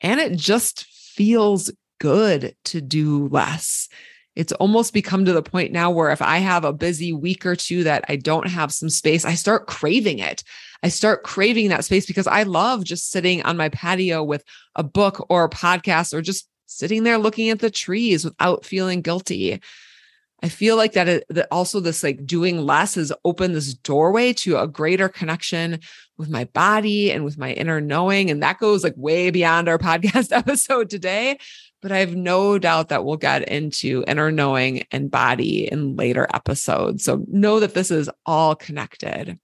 And 0.00 0.20
it 0.20 0.36
just 0.36 0.84
feels 0.84 1.72
good 1.98 2.54
to 2.66 2.80
do 2.80 3.26
less. 3.28 3.88
It's 4.36 4.52
almost 4.52 4.92
become 4.92 5.24
to 5.24 5.32
the 5.32 5.42
point 5.42 5.72
now 5.72 5.90
where 5.90 6.10
if 6.10 6.20
I 6.20 6.38
have 6.38 6.64
a 6.64 6.72
busy 6.72 7.12
week 7.12 7.46
or 7.46 7.56
two 7.56 7.84
that 7.84 8.04
I 8.08 8.16
don't 8.16 8.48
have 8.48 8.72
some 8.72 8.90
space, 8.90 9.24
I 9.24 9.34
start 9.34 9.66
craving 9.66 10.18
it. 10.18 10.44
I 10.82 10.88
start 10.88 11.24
craving 11.24 11.70
that 11.70 11.86
space 11.86 12.06
because 12.06 12.26
I 12.26 12.42
love 12.42 12.84
just 12.84 13.10
sitting 13.10 13.42
on 13.42 13.56
my 13.56 13.70
patio 13.70 14.22
with 14.22 14.44
a 14.74 14.82
book 14.82 15.26
or 15.30 15.44
a 15.44 15.50
podcast 15.50 16.12
or 16.12 16.20
just 16.20 16.48
sitting 16.66 17.02
there 17.02 17.18
looking 17.18 17.48
at 17.48 17.60
the 17.60 17.70
trees 17.70 18.24
without 18.24 18.64
feeling 18.64 19.00
guilty. 19.00 19.60
I 20.42 20.50
feel 20.50 20.76
like 20.76 20.92
that, 20.92 21.08
it, 21.08 21.24
that 21.30 21.48
also 21.50 21.80
this 21.80 22.02
like 22.02 22.26
doing 22.26 22.58
less 22.58 22.96
has 22.96 23.10
opened 23.24 23.54
this 23.54 23.72
doorway 23.72 24.34
to 24.34 24.58
a 24.58 24.68
greater 24.68 25.08
connection 25.08 25.80
with 26.18 26.28
my 26.28 26.44
body 26.44 27.10
and 27.10 27.24
with 27.24 27.38
my 27.38 27.52
inner 27.52 27.80
knowing. 27.80 28.30
And 28.30 28.42
that 28.42 28.58
goes 28.58 28.84
like 28.84 28.94
way 28.96 29.30
beyond 29.30 29.68
our 29.68 29.78
podcast 29.78 30.36
episode 30.36 30.90
today. 30.90 31.38
But 31.82 31.92
I 31.92 31.98
have 31.98 32.16
no 32.16 32.58
doubt 32.58 32.88
that 32.88 33.04
we'll 33.04 33.16
get 33.16 33.48
into 33.48 34.02
inner 34.06 34.32
knowing 34.32 34.84
and 34.90 35.10
body 35.10 35.70
in 35.70 35.96
later 35.96 36.26
episodes. 36.32 37.04
So 37.04 37.24
know 37.28 37.60
that 37.60 37.74
this 37.74 37.90
is 37.90 38.10
all 38.24 38.54
connected. 38.54 39.38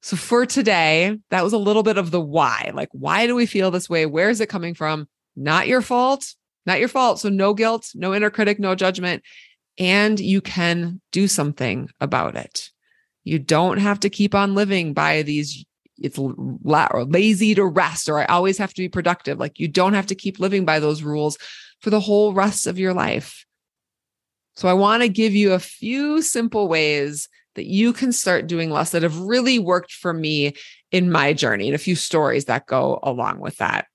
So 0.00 0.16
for 0.16 0.46
today, 0.46 1.18
that 1.30 1.42
was 1.42 1.52
a 1.52 1.58
little 1.58 1.82
bit 1.82 1.98
of 1.98 2.12
the 2.12 2.20
why. 2.20 2.70
Like, 2.72 2.88
why 2.92 3.26
do 3.26 3.34
we 3.34 3.46
feel 3.46 3.70
this 3.70 3.90
way? 3.90 4.06
Where 4.06 4.30
is 4.30 4.40
it 4.40 4.48
coming 4.48 4.74
from? 4.74 5.08
Not 5.36 5.66
your 5.66 5.82
fault. 5.82 6.34
Not 6.66 6.78
your 6.78 6.88
fault. 6.88 7.18
So 7.18 7.28
no 7.28 7.54
guilt, 7.54 7.90
no 7.94 8.14
inner 8.14 8.30
critic, 8.30 8.60
no 8.60 8.74
judgment. 8.74 9.22
And 9.78 10.20
you 10.20 10.40
can 10.40 11.00
do 11.12 11.26
something 11.26 11.88
about 12.00 12.36
it. 12.36 12.70
You 13.24 13.38
don't 13.38 13.78
have 13.78 14.00
to 14.00 14.10
keep 14.10 14.34
on 14.34 14.54
living 14.54 14.92
by 14.92 15.22
these 15.22 15.64
it's 16.00 16.18
la- 16.18 16.88
lazy 17.06 17.54
to 17.54 17.64
rest 17.64 18.08
or 18.08 18.18
I 18.18 18.24
always 18.26 18.58
have 18.58 18.72
to 18.74 18.82
be 18.82 18.88
productive. 18.88 19.38
Like 19.38 19.58
you 19.58 19.68
don't 19.68 19.94
have 19.94 20.06
to 20.06 20.14
keep 20.14 20.38
living 20.38 20.64
by 20.64 20.80
those 20.80 21.02
rules 21.02 21.38
for 21.80 21.90
the 21.90 22.00
whole 22.00 22.32
rest 22.32 22.66
of 22.66 22.78
your 22.78 22.94
life. 22.94 23.44
So 24.56 24.68
I 24.68 24.72
want 24.72 25.02
to 25.02 25.08
give 25.08 25.34
you 25.34 25.52
a 25.52 25.58
few 25.58 26.20
simple 26.20 26.68
ways 26.68 27.28
that 27.54 27.66
you 27.66 27.92
can 27.92 28.12
start 28.12 28.46
doing 28.46 28.70
less 28.70 28.90
that 28.90 29.02
have 29.02 29.18
really 29.18 29.58
worked 29.58 29.92
for 29.92 30.12
me 30.12 30.54
in 30.90 31.10
my 31.10 31.32
journey 31.32 31.66
and 31.66 31.74
a 31.74 31.78
few 31.78 31.96
stories 31.96 32.46
that 32.46 32.66
go 32.66 32.98
along 33.02 33.40
with 33.40 33.56
that. 33.58 33.86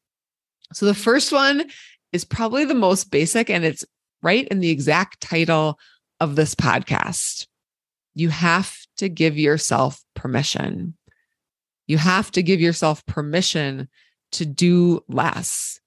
So 0.73 0.85
the 0.85 0.93
first 0.93 1.31
one 1.31 1.69
is 2.11 2.25
probably 2.25 2.65
the 2.65 2.73
most 2.73 3.11
basic 3.11 3.49
and 3.49 3.63
it's 3.63 3.85
right 4.21 4.47
in 4.47 4.59
the 4.59 4.69
exact 4.69 5.21
title 5.21 5.77
of 6.19 6.35
this 6.35 6.55
podcast. 6.55 7.47
You 8.15 8.29
have 8.29 8.77
to 8.97 9.09
give 9.09 9.37
yourself 9.37 10.01
permission. 10.15 10.95
You 11.87 11.97
have 11.97 12.31
to 12.31 12.43
give 12.43 12.61
yourself 12.61 13.05
permission 13.05 13.89
to 14.33 14.45
do 14.45 15.03
less. 15.07 15.79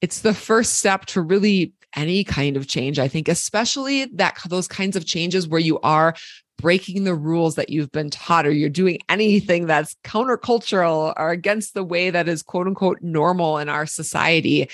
It's 0.00 0.20
the 0.20 0.34
first 0.34 0.74
step 0.78 1.06
to 1.06 1.20
really 1.20 1.72
any 1.96 2.24
kind 2.24 2.56
of 2.56 2.66
change. 2.66 2.98
I 2.98 3.08
think, 3.08 3.28
especially 3.28 4.06
that 4.06 4.38
those 4.48 4.68
kinds 4.68 4.96
of 4.96 5.06
changes 5.06 5.48
where 5.48 5.60
you 5.60 5.78
are 5.80 6.14
breaking 6.58 7.04
the 7.04 7.14
rules 7.14 7.54
that 7.54 7.70
you've 7.70 7.90
been 7.90 8.10
taught 8.10 8.46
or 8.46 8.50
you're 8.50 8.68
doing 8.68 8.98
anything 9.08 9.66
that's 9.66 9.96
countercultural 10.04 11.14
or 11.16 11.30
against 11.30 11.74
the 11.74 11.84
way 11.84 12.10
that 12.10 12.28
is 12.28 12.42
quote 12.42 12.66
unquote 12.66 13.00
normal 13.00 13.58
in 13.58 13.68
our 13.68 13.86
society, 13.86 14.68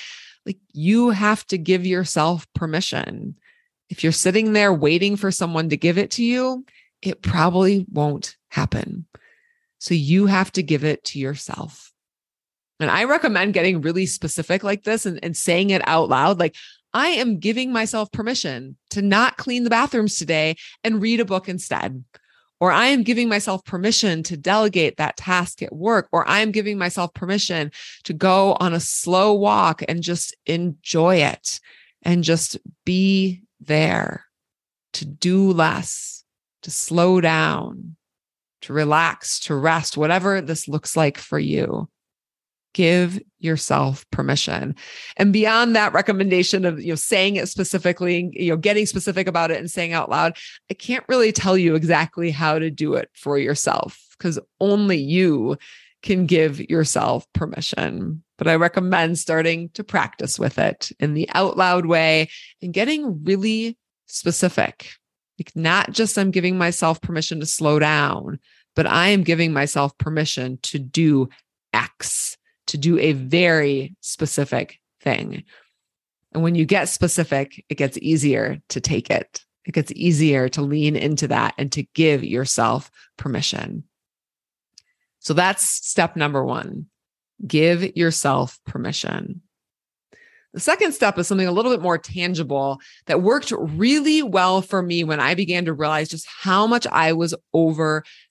like 0.44 0.58
you 0.72 1.10
have 1.10 1.46
to 1.46 1.58
give 1.58 1.86
yourself 1.86 2.46
permission. 2.54 3.36
If 3.88 4.02
you're 4.02 4.12
sitting 4.12 4.52
there 4.52 4.72
waiting 4.72 5.16
for 5.16 5.30
someone 5.30 5.68
to 5.68 5.76
give 5.76 5.96
it 5.96 6.10
to 6.12 6.25
you, 6.25 6.64
it 7.02 7.22
probably 7.22 7.86
won't 7.90 8.36
happen. 8.48 9.06
So 9.86 9.94
you 9.94 10.26
have 10.26 10.50
to 10.52 10.64
give 10.64 10.82
it 10.82 11.04
to 11.04 11.20
yourself. 11.20 11.92
And 12.80 12.90
I 12.90 13.04
recommend 13.04 13.54
getting 13.54 13.82
really 13.82 14.04
specific 14.04 14.64
like 14.64 14.82
this 14.82 15.06
and, 15.06 15.20
and 15.22 15.36
saying 15.36 15.70
it 15.70 15.86
out 15.86 16.08
loud. 16.08 16.40
Like, 16.40 16.56
I 16.92 17.10
am 17.10 17.38
giving 17.38 17.72
myself 17.72 18.10
permission 18.10 18.76
to 18.90 19.00
not 19.00 19.36
clean 19.36 19.62
the 19.62 19.70
bathrooms 19.70 20.18
today 20.18 20.56
and 20.82 21.00
read 21.00 21.20
a 21.20 21.24
book 21.24 21.48
instead. 21.48 22.02
Or 22.58 22.72
I 22.72 22.86
am 22.86 23.04
giving 23.04 23.28
myself 23.28 23.64
permission 23.64 24.24
to 24.24 24.36
delegate 24.36 24.96
that 24.96 25.16
task 25.16 25.62
at 25.62 25.72
work. 25.72 26.08
Or 26.10 26.28
I 26.28 26.40
am 26.40 26.50
giving 26.50 26.78
myself 26.78 27.14
permission 27.14 27.70
to 28.02 28.12
go 28.12 28.56
on 28.58 28.74
a 28.74 28.80
slow 28.80 29.34
walk 29.34 29.84
and 29.86 30.02
just 30.02 30.34
enjoy 30.46 31.18
it 31.18 31.60
and 32.02 32.24
just 32.24 32.58
be 32.84 33.42
there, 33.60 34.24
to 34.94 35.04
do 35.04 35.52
less, 35.52 36.24
to 36.62 36.72
slow 36.72 37.20
down, 37.20 37.94
to 38.66 38.73
relax, 38.73 39.40
to 39.40 39.56
rest, 39.56 39.96
whatever 39.96 40.40
this 40.40 40.68
looks 40.68 40.96
like 40.96 41.18
for 41.18 41.38
you 41.38 41.88
give 42.76 43.18
yourself 43.38 44.04
permission. 44.11 44.76
And 45.16 45.32
beyond 45.32 45.75
that 45.75 45.94
recommendation 45.94 46.66
of 46.66 46.78
you 46.78 46.90
know 46.90 46.94
saying 46.94 47.37
it 47.37 47.49
specifically 47.49 48.28
you 48.35 48.50
know 48.50 48.58
getting 48.58 48.85
specific 48.85 49.26
about 49.26 49.50
it 49.50 49.58
and 49.58 49.70
saying 49.70 49.94
out 49.94 50.11
loud 50.11 50.37
i 50.70 50.75
can't 50.75 51.04
really 51.08 51.32
tell 51.32 51.56
you 51.56 51.75
exactly 51.75 52.30
how 52.30 52.58
to 52.58 52.70
do 52.70 52.92
it 52.92 53.08
for 53.14 53.38
yourself 53.38 53.99
because 54.18 54.38
only 54.61 54.99
you 54.99 55.56
can 56.02 56.26
give 56.26 56.61
yourself 56.68 57.26
permission. 57.32 58.23
But 58.37 58.46
i 58.46 58.54
recommend 58.56 59.18
starting 59.18 59.70
to 59.70 59.82
practice 59.82 60.38
with 60.38 60.58
it 60.58 60.92
in 61.00 61.14
the 61.14 61.30
out 61.32 61.56
loud 61.56 61.87
way 61.87 62.28
and 62.61 62.75
getting 62.75 63.25
really 63.25 63.78
specific. 64.04 64.90
Like 65.38 65.52
not 65.54 65.92
just 65.92 66.18
i'm 66.18 66.30
giving 66.30 66.58
myself 66.58 67.00
permission 67.00 67.40
to 67.40 67.46
slow 67.46 67.78
down 67.78 68.38
but 68.76 68.87
i 68.87 69.09
am 69.09 69.25
giving 69.25 69.52
myself 69.52 69.97
permission 69.99 70.59
to 70.62 70.78
do 70.78 71.28
x 71.73 72.37
to 72.66 72.78
do 72.78 72.99
a 72.99 73.12
very 73.12 73.95
specific 74.00 74.78
thing. 75.00 75.45
And 76.33 76.42
when 76.42 76.54
you 76.54 76.66
get 76.66 76.88
specific, 76.88 77.64
it 77.68 77.76
gets 77.76 77.97
easier 77.99 78.59
to 78.71 78.80
take 78.80 79.11
it. 79.11 79.45
It 79.64 79.73
gets 79.73 79.92
easier 79.92 80.49
to 80.50 80.62
lean 80.62 80.97
into 80.97 81.28
that 81.28 81.54
and 81.59 81.73
to 81.73 81.85
give 81.95 82.23
yourself 82.23 82.90
permission. 83.16 83.85
So 85.21 85.33
that's 85.35 85.64
step 85.64 86.16
number 86.16 86.45
one 86.45 86.87
give 87.47 87.95
yourself 87.97 88.59
permission. 88.64 89.42
The 90.54 90.61
second 90.61 90.92
step 90.92 91.18
is 91.18 91.26
something 91.26 91.47
a 91.47 91.52
little 91.52 91.71
bit 91.71 91.83
more 91.83 91.99
tangible 91.99 92.80
that 93.06 93.21
worked 93.21 93.52
really 93.54 94.23
well 94.23 94.62
for 94.62 94.80
me 94.80 95.04
when 95.04 95.21
I 95.21 95.35
began 95.35 95.66
to 95.66 95.75
realize 95.75 96.09
just 96.09 96.26
how 96.26 96.66
much 96.66 96.87
I 96.87 97.12
was 97.12 97.35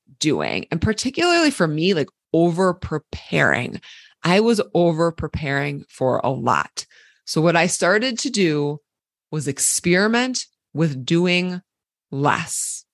overdoing. 0.08 0.68
And 0.72 0.82
particularly 0.82 1.52
for 1.52 1.68
me, 1.68 1.94
like 1.94 2.10
over 2.34 2.74
preparing. 2.74 3.82
I 4.24 4.40
was 4.40 4.62
over 4.74 5.12
preparing 5.12 5.86
for 5.88 6.20
a 6.24 6.30
lot. 6.30 6.86
So, 7.26 7.42
what 7.42 7.56
I 7.56 7.68
started 7.68 8.20
to 8.20 8.30
do 8.30 8.80
was 9.32 9.48
experiment 9.48 10.46
with 10.74 11.06
doing 11.06 11.62
less. 12.12 12.86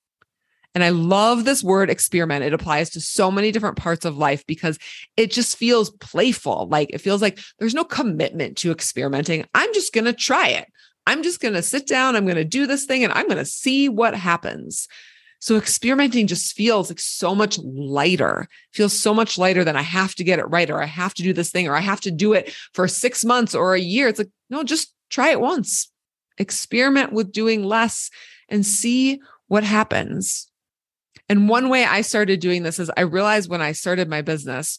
And 0.74 0.86
I 0.86 0.90
love 0.90 1.44
this 1.44 1.64
word 1.64 1.90
experiment. 1.90 2.46
It 2.46 2.54
applies 2.54 2.92
to 2.92 3.02
so 3.02 3.30
many 3.30 3.52
different 3.52 3.76
parts 3.76 4.06
of 4.06 4.18
life 4.18 4.46
because 4.48 4.80
it 5.18 5.30
just 5.30 5.58
feels 5.58 5.90
playful. 5.90 6.68
Like 6.70 6.92
it 6.92 7.00
feels 7.00 7.22
like 7.22 7.40
there's 7.60 7.74
no 7.74 7.84
commitment 7.84 8.58
to 8.58 8.72
experimenting. 8.72 9.46
I'm 9.54 9.74
just 9.74 9.94
going 9.94 10.06
to 10.06 10.14
try 10.14 10.48
it. 10.48 10.68
I'm 11.06 11.24
just 11.24 11.42
going 11.42 11.56
to 11.56 11.62
sit 11.62 11.88
down. 11.88 12.16
I'm 12.16 12.24
going 12.24 12.38
to 12.38 12.46
do 12.46 12.68
this 12.68 12.86
thing 12.86 13.04
and 13.04 13.12
I'm 13.12 13.26
going 13.26 13.38
to 13.38 13.46
see 13.46 13.90
what 13.90 14.16
happens. 14.16 14.88
So 15.42 15.58
experimenting 15.58 16.28
just 16.28 16.56
feels 16.56 16.90
like 16.90 17.00
so 17.00 17.34
much 17.34 17.58
lighter, 17.58 18.48
feels 18.74 18.94
so 18.98 19.12
much 19.12 19.40
lighter 19.40 19.64
than 19.64 19.76
I 19.76 19.82
have 19.82 20.14
to 20.16 20.24
get 20.24 20.38
it 20.38 20.46
right, 20.46 20.70
or 20.70 20.82
I 20.82 20.86
have 20.86 21.16
to 21.16 21.24
do 21.24 21.34
this 21.34 21.50
thing, 21.50 21.68
or 21.68 21.76
I 21.76 21.82
have 21.82 22.00
to 22.02 22.12
do 22.12 22.34
it 22.34 22.56
for 22.76 22.88
six 22.88 23.26
months 23.26 23.56
or 23.56 23.74
a 23.74 23.80
year. 23.80 24.08
It's 24.08 24.20
like, 24.20 24.30
no, 24.52 24.64
just 24.64 24.94
try 25.10 25.32
it 25.32 25.42
once. 25.42 25.92
Experiment 26.38 27.12
with 27.12 27.32
doing 27.32 27.64
less 27.64 28.12
and 28.50 28.64
see 28.64 29.20
what 29.48 29.64
happens. 29.64 30.48
And 31.28 31.50
one 31.50 31.70
way 31.70 31.86
I 31.86 32.02
started 32.02 32.40
doing 32.40 32.62
this 32.62 32.78
is 32.78 32.92
I 32.96 33.02
realized 33.02 33.50
when 33.50 33.62
I 33.62 33.72
started 33.72 34.08
my 34.08 34.22
business, 34.22 34.78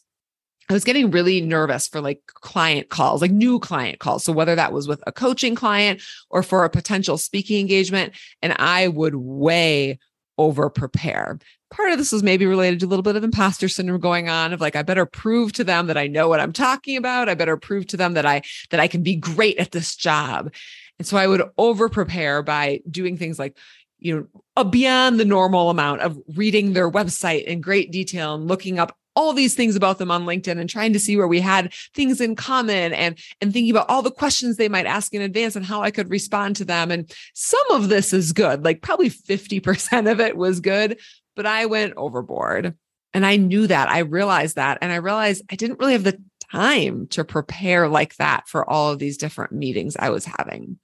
I 0.71 0.75
was 0.75 0.85
getting 0.85 1.11
really 1.11 1.41
nervous 1.41 1.89
for 1.89 2.01
like 2.01 2.21
client 2.27 2.89
calls, 2.89 3.21
like 3.21 3.33
new 3.33 3.59
client 3.59 3.99
calls. 3.99 4.23
So 4.23 4.33
whether 4.33 4.55
that 4.55 4.73
was 4.73 4.87
with 4.87 5.03
a 5.09 5.13
coaching 5.13 5.57
client 5.57 6.03
or 6.31 6.45
for 6.45 6.65
a 6.65 6.71
potential 6.71 7.19
speaking 7.19 7.59
engagement, 7.59 8.15
and 8.41 8.55
I 8.61 8.87
would 8.87 9.17
way 9.17 9.99
over 10.39 10.71
prepare. 10.71 11.39
Part 11.71 11.93
of 11.93 11.99
this 11.99 12.13
was 12.13 12.23
maybe 12.23 12.47
related 12.47 12.81
to 12.81 12.87
a 12.87 12.89
little 12.89 13.03
bit 13.03 13.17
of 13.17 13.25
imposter 13.25 13.69
syndrome 13.69 14.01
going 14.01 14.29
on 14.29 14.53
of 14.53 14.61
like 14.61 14.77
I 14.77 14.83
better 14.83 15.07
prove 15.07 15.53
to 15.55 15.65
them 15.65 15.87
that 15.87 15.97
I 15.97 16.07
know 16.07 16.29
what 16.29 16.41
I'm 16.41 16.53
talking 16.53 16.97
about. 16.97 17.29
I 17.29 17.35
better 17.35 17.57
prove 17.57 17.87
to 17.89 17.97
them 17.97 18.15
that 18.15 18.27
I 18.27 18.43
that 18.71 18.81
I 18.81 18.89
can 18.89 19.03
be 19.03 19.17
great 19.17 19.59
at 19.59 19.73
this 19.73 19.97
job. 19.97 20.53
And 20.99 21.07
so 21.07 21.17
I 21.17 21.27
would 21.27 21.43
over 21.59 21.89
prepare 21.89 22.43
by 22.43 22.81
doing 22.91 23.17
things 23.17 23.39
like 23.39 23.57
you 23.99 24.29
know, 24.57 24.65
beyond 24.65 25.21
the 25.21 25.25
normal 25.25 25.71
amount 25.71 26.01
of 26.01 26.19
reading 26.35 26.73
their 26.73 26.91
website 26.91 27.45
in 27.45 27.61
great 27.61 27.93
detail 27.93 28.35
and 28.35 28.49
looking 28.49 28.81
up 28.81 28.97
all 29.15 29.33
these 29.33 29.55
things 29.55 29.77
about 29.77 29.99
them 29.99 30.11
on 30.11 30.25
LinkedIn 30.25 30.59
and 30.59 30.71
trying 30.71 30.93
to 30.93 30.99
see 30.99 31.17
where 31.17 31.29
we 31.29 31.41
had 31.41 31.73
things 31.95 32.21
in 32.21 32.35
common 32.35 32.93
and 32.93 33.19
and 33.41 33.53
thinking 33.53 33.71
about 33.71 33.89
all 33.89 34.03
the 34.03 34.11
questions 34.11 34.57
they 34.57 34.69
might 34.69 34.87
ask 34.87 35.13
in 35.13 35.23
advance 35.23 35.57
and 35.57 35.67
how 35.67 35.83
I 35.83 35.91
could 35.91 36.11
respond 36.11 36.57
to 36.57 36.65
them. 36.65 36.91
And 36.91 37.13
some 37.35 37.71
of 37.71 37.89
this 37.89 38.13
is 38.13 38.33
good 38.33 38.65
like 38.65 38.83
probably 38.83 39.11
50% 39.11 40.11
of 40.11 40.21
it 40.21 40.37
was 40.37 40.61
good 40.61 40.99
but 41.35 41.47
I 41.47 41.67
went 41.67 41.95
overboard. 41.97 42.75
And 43.15 43.27
I 43.27 43.37
knew 43.37 43.67
that 43.67 43.89
I 43.89 44.01
realized 44.01 44.57
that 44.57 44.79
and 44.81 44.91
I 44.91 44.97
realized 44.97 45.45
I 45.51 45.57
didn't 45.57 45.79
really 45.79 45.93
have 45.93 46.05
the 46.05 46.19
time 46.51 47.07
to 47.09 47.25
prepare 47.25 47.89
like 47.89 48.17
that 48.17 48.49
for 48.49 48.69
all 48.69 48.91
of 48.91 48.99
these 48.99 49.19
different 49.19 49.53
meetings 49.53 49.97
I 49.99 50.11
was 50.11 50.25
having. 50.25 50.79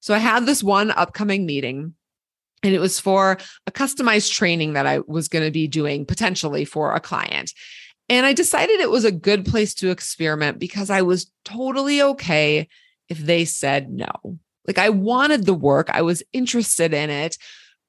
So 0.00 0.14
I 0.14 0.18
had 0.18 0.46
this 0.46 0.62
one 0.62 0.90
upcoming 0.90 1.46
meeting 1.46 1.94
and 2.62 2.74
it 2.74 2.80
was 2.80 3.00
for 3.00 3.38
a 3.66 3.72
customized 3.72 4.32
training 4.32 4.74
that 4.74 4.86
I 4.86 5.00
was 5.00 5.28
going 5.28 5.44
to 5.44 5.50
be 5.50 5.66
doing 5.66 6.06
potentially 6.06 6.64
for 6.64 6.94
a 6.94 7.00
client. 7.00 7.52
And 8.08 8.26
I 8.26 8.32
decided 8.32 8.80
it 8.80 8.90
was 8.90 9.04
a 9.04 9.12
good 9.12 9.44
place 9.44 9.74
to 9.74 9.90
experiment 9.90 10.58
because 10.58 10.90
I 10.90 11.02
was 11.02 11.30
totally 11.44 12.02
okay 12.02 12.68
if 13.08 13.18
they 13.18 13.44
said 13.44 13.90
no. 13.90 14.38
Like 14.66 14.78
I 14.78 14.90
wanted 14.90 15.44
the 15.44 15.54
work, 15.54 15.90
I 15.90 16.02
was 16.02 16.22
interested 16.32 16.94
in 16.94 17.10
it, 17.10 17.36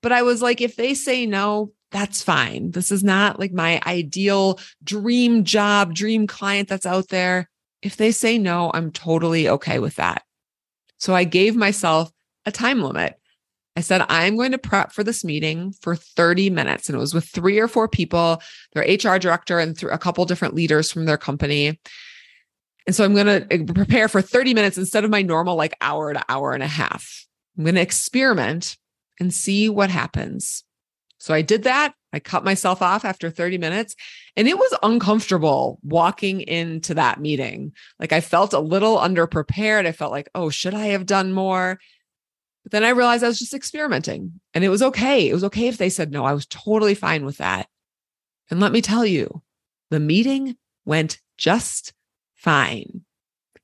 but 0.02 0.12
I 0.12 0.24
was 0.24 0.42
like, 0.42 0.62
if 0.62 0.76
they 0.76 0.94
say 0.94 1.26
no, 1.26 1.72
that's 1.92 2.24
fine. 2.24 2.72
This 2.72 2.92
is 2.92 3.04
not 3.04 3.40
like 3.40 3.54
my 3.54 3.80
ideal 3.86 4.60
dream 4.84 5.44
job, 5.44 5.94
dream 5.94 6.26
client 6.26 6.68
that's 6.68 6.86
out 6.86 7.10
there. 7.10 7.50
If 7.82 7.98
they 7.98 8.12
say 8.12 8.40
no, 8.40 8.72
I'm 8.74 8.92
totally 8.92 9.48
okay 9.48 9.78
with 9.80 9.98
that. 9.98 10.24
So 10.98 11.14
I 11.14 11.26
gave 11.26 11.56
myself 11.56 12.12
a 12.46 12.52
time 12.52 12.82
limit. 12.82 13.20
I 13.76 13.82
said, 13.82 14.06
I'm 14.08 14.36
going 14.36 14.52
to 14.52 14.58
prep 14.58 14.92
for 14.92 15.04
this 15.04 15.24
meeting 15.24 15.74
for 15.82 15.96
30 15.96 16.50
minutes. 16.52 16.88
And 16.88 16.96
it 16.96 17.00
was 17.00 17.14
with 17.14 17.26
three 17.26 17.60
or 17.60 17.68
four 17.68 17.88
people, 17.88 18.42
their 18.74 18.84
HR 18.84 19.18
director 19.18 19.60
and 19.60 19.82
a 19.84 19.98
couple 19.98 20.26
different 20.26 20.54
leaders 20.54 20.92
from 20.92 21.06
their 21.06 21.18
company. 21.18 21.80
And 22.86 22.96
so 22.96 23.04
I'm 23.04 23.16
going 23.16 23.26
to 23.26 23.48
eh, 23.52 23.64
prepare 23.74 24.08
for 24.08 24.22
30 24.22 24.54
minutes 24.54 24.78
instead 24.78 25.04
of 25.04 25.10
my 25.10 25.22
normal 25.22 25.56
like 25.56 25.76
hour 25.82 26.14
to 26.14 26.24
hour 26.30 26.54
and 26.54 26.62
a 26.62 26.68
half. 26.68 27.26
I'm 27.58 27.64
going 27.64 27.76
to 27.76 27.82
experiment 27.82 28.78
and 29.20 29.34
see 29.34 29.70
what 29.70 29.90
happens. 29.90 30.64
So 31.18 31.34
I 31.34 31.42
did 31.42 31.64
that. 31.64 31.94
I 32.12 32.20
cut 32.20 32.44
myself 32.44 32.82
off 32.82 33.06
after 33.06 33.30
30 33.30 33.58
minutes 33.58 33.96
and 34.36 34.48
it 34.48 34.58
was 34.58 34.78
uncomfortable 34.84 35.80
walking 35.82 36.42
into 36.42 36.94
that 36.96 37.20
meeting. 37.20 37.72
Like 38.00 38.12
I 38.12 38.22
felt 38.22 38.54
a 38.54 38.60
little 38.60 38.98
underprepared. 38.98 39.88
I 39.88 39.94
felt 39.94 40.12
like, 40.12 40.30
oh, 40.36 40.50
should 40.50 40.74
I 40.74 40.88
have 40.88 41.06
done 41.06 41.32
more? 41.32 41.80
But 42.64 42.72
then 42.72 42.84
I 42.84 42.90
realized 42.90 43.24
I 43.24 43.28
was 43.28 43.40
just 43.40 43.54
experimenting 43.54 44.40
and 44.54 44.64
it 44.64 44.70
was 44.70 44.82
okay. 44.82 45.30
It 45.30 45.34
was 45.34 45.44
okay 45.46 45.68
if 45.68 45.78
they 45.78 45.90
said 45.90 46.12
no. 46.12 46.26
I 46.26 46.34
was 46.34 46.46
totally 46.46 46.96
fine 46.96 47.26
with 47.26 47.38
that. 47.38 47.68
And 48.50 48.60
let 48.60 48.72
me 48.72 48.82
tell 48.82 49.06
you, 49.06 49.42
the 49.90 50.00
meeting 50.00 50.58
went 50.86 51.20
just 51.38 51.94
fine. 52.36 53.02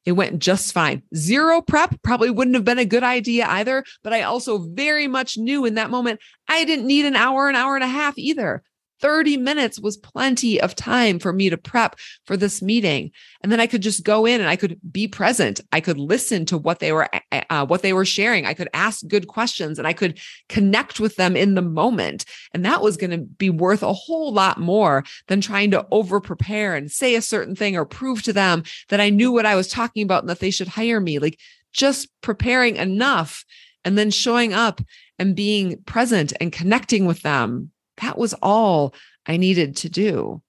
It 0.06 0.14
went 0.14 0.40
just 0.40 0.74
fine. 0.74 1.04
Zero 1.16 1.62
prep 1.62 2.02
probably 2.02 2.30
wouldn't 2.30 2.56
have 2.56 2.66
been 2.66 2.80
a 2.80 2.86
good 2.86 3.04
idea 3.04 3.46
either. 3.48 3.84
But 4.04 4.14
I 4.14 4.24
also 4.24 4.58
very 4.58 5.08
much 5.08 5.38
knew 5.38 5.66
in 5.66 5.76
that 5.76 5.90
moment 5.90 6.20
I 6.48 6.66
didn't 6.66 6.88
need 6.88 7.06
an 7.06 7.16
hour, 7.16 7.50
an 7.50 7.56
hour 7.56 7.76
and 7.76 7.84
a 7.84 7.88
half 7.88 8.18
either. 8.18 8.64
30 9.02 9.38
minutes 9.38 9.80
was 9.80 9.98
plenty 9.98 10.60
of 10.60 10.76
time 10.76 11.20
for 11.20 11.32
me 11.32 11.50
to 11.50 11.58
prep 11.58 11.96
for 12.26 12.36
this 12.38 12.62
meeting. 12.62 13.12
And 13.42 13.52
then 13.52 13.60
i 13.60 13.68
could 13.68 13.82
just 13.82 14.04
go 14.04 14.26
in 14.26 14.42
and 14.42 14.50
i 14.50 14.56
could 14.56 14.80
be 14.92 15.08
present. 15.08 15.62
I 15.72 15.82
could 15.82 15.98
listen 15.98 16.46
to 16.48 16.58
what 16.58 16.80
they 16.80 16.92
were 16.92 17.10
uh, 17.32 17.66
what 17.66 17.82
they 17.82 17.94
were 17.94 18.06
sharing. 18.06 18.46
I 18.46 18.54
could 18.54 18.70
ask 18.74 19.08
good 19.08 19.28
questions 19.28 19.80
and 19.80 19.88
i 19.88 19.94
could 19.94 20.20
connect 20.48 21.00
with 21.00 21.16
them 21.16 21.36
in 21.36 21.56
the 21.56 21.62
moment. 21.62 22.26
And 22.54 22.66
that 22.66 22.82
was 22.82 22.98
going 22.98 23.12
to 23.12 23.18
be 23.18 23.50
worth 23.50 23.84
a 23.84 23.94
whole 23.94 24.34
lot 24.34 24.60
more 24.60 25.04
than 25.28 25.42
trying 25.42 25.72
to 25.72 25.86
over 25.92 26.20
prepare 26.20 26.76
and 26.76 26.92
say 26.92 27.16
a 27.16 27.22
certain 27.22 27.56
thing 27.56 27.76
or 27.76 27.86
prove 27.86 28.24
to 28.24 28.34
them 28.34 28.64
that 28.90 29.02
i 29.02 29.10
knew 29.10 29.32
what 29.32 29.46
i 29.46 29.56
was 29.56 29.68
talking 29.68 30.04
about 30.04 30.24
and 30.24 30.30
that 30.30 30.40
they 30.40 30.52
should 30.52 30.68
hire 30.68 31.00
me. 31.00 31.20
Like 31.20 31.40
just 31.74 32.10
preparing 32.22 32.76
enough 32.78 33.46
and 33.86 33.98
then 33.98 34.12
showing 34.12 34.54
up 34.54 34.82
and 35.18 35.36
being 35.36 35.82
present 35.84 36.34
and 36.40 36.52
connecting 36.52 37.06
with 37.06 37.22
them 37.22 37.72
that 38.02 38.18
was 38.18 38.34
all 38.42 38.94
I 39.26 39.38
needed 39.38 39.78
to 39.78 39.90
do. 39.90 40.42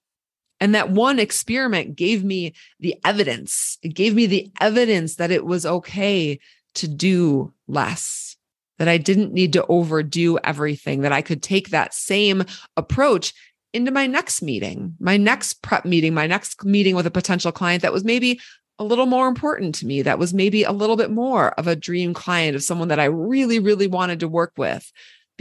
And 0.59 0.75
that 0.75 0.91
one 0.91 1.17
experiment 1.19 1.95
gave 1.95 2.23
me 2.23 2.53
the 2.79 2.95
evidence. 3.03 3.77
It 3.81 3.95
gave 3.95 4.13
me 4.13 4.27
the 4.27 4.51
evidence 4.61 5.15
that 5.15 5.31
it 5.31 5.45
was 5.45 5.65
okay 5.65 6.39
to 6.75 6.87
do 6.87 7.51
less, 7.67 8.37
that 8.77 8.87
I 8.87 8.97
didn't 8.97 9.33
need 9.33 9.53
to 9.53 9.65
overdo 9.65 10.37
everything, 10.43 11.01
that 11.01 11.11
I 11.11 11.21
could 11.21 11.41
take 11.41 11.69
that 11.69 11.93
same 11.93 12.43
approach 12.77 13.33
into 13.73 13.91
my 13.91 14.05
next 14.05 14.41
meeting, 14.41 14.95
my 14.99 15.17
next 15.17 15.61
prep 15.61 15.85
meeting, 15.85 16.13
my 16.13 16.27
next 16.27 16.63
meeting 16.63 16.95
with 16.95 17.07
a 17.07 17.11
potential 17.11 17.51
client 17.51 17.81
that 17.81 17.93
was 17.93 18.03
maybe 18.03 18.39
a 18.77 18.83
little 18.83 19.05
more 19.05 19.27
important 19.27 19.75
to 19.75 19.85
me, 19.85 20.01
that 20.01 20.19
was 20.19 20.33
maybe 20.33 20.63
a 20.63 20.71
little 20.71 20.95
bit 20.95 21.11
more 21.11 21.51
of 21.51 21.67
a 21.67 21.75
dream 21.75 22.13
client 22.13 22.55
of 22.55 22.63
someone 22.63 22.89
that 22.89 22.99
I 22.99 23.05
really, 23.05 23.59
really 23.59 23.87
wanted 23.87 24.19
to 24.21 24.27
work 24.27 24.53
with 24.57 24.91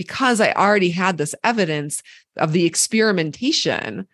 because 0.00 0.40
I 0.40 0.52
already 0.52 0.88
had 0.88 1.18
this 1.18 1.34
evidence 1.44 2.02
of 2.38 2.54
the 2.54 2.64
experimentation, 2.64 4.08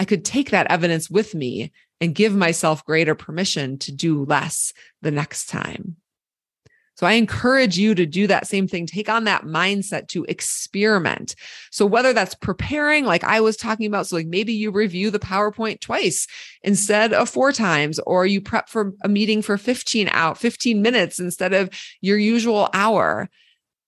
I 0.00 0.04
could 0.04 0.24
take 0.24 0.50
that 0.50 0.66
evidence 0.68 1.08
with 1.08 1.36
me 1.36 1.70
and 2.00 2.16
give 2.16 2.34
myself 2.34 2.84
greater 2.84 3.14
permission 3.14 3.78
to 3.78 3.92
do 3.92 4.24
less 4.24 4.72
the 5.02 5.12
next 5.12 5.46
time. 5.48 5.94
So 6.96 7.06
I 7.06 7.12
encourage 7.12 7.78
you 7.78 7.94
to 7.94 8.06
do 8.06 8.26
that 8.26 8.48
same 8.48 8.66
thing. 8.66 8.86
Take 8.86 9.08
on 9.08 9.22
that 9.22 9.44
mindset 9.44 10.08
to 10.08 10.24
experiment. 10.24 11.36
So 11.70 11.86
whether 11.86 12.12
that's 12.12 12.34
preparing, 12.34 13.04
like 13.04 13.22
I 13.22 13.40
was 13.40 13.56
talking 13.56 13.86
about, 13.86 14.08
so 14.08 14.16
like 14.16 14.26
maybe 14.26 14.52
you 14.52 14.72
review 14.72 15.12
the 15.12 15.20
PowerPoint 15.20 15.78
twice 15.78 16.26
instead 16.64 17.12
of 17.12 17.30
four 17.30 17.52
times, 17.52 18.00
or 18.00 18.26
you 18.26 18.40
prep 18.40 18.68
for 18.68 18.94
a 19.04 19.08
meeting 19.08 19.42
for 19.42 19.56
15 19.56 20.08
out, 20.10 20.38
15 20.38 20.82
minutes 20.82 21.20
instead 21.20 21.52
of 21.52 21.70
your 22.00 22.18
usual 22.18 22.68
hour 22.74 23.30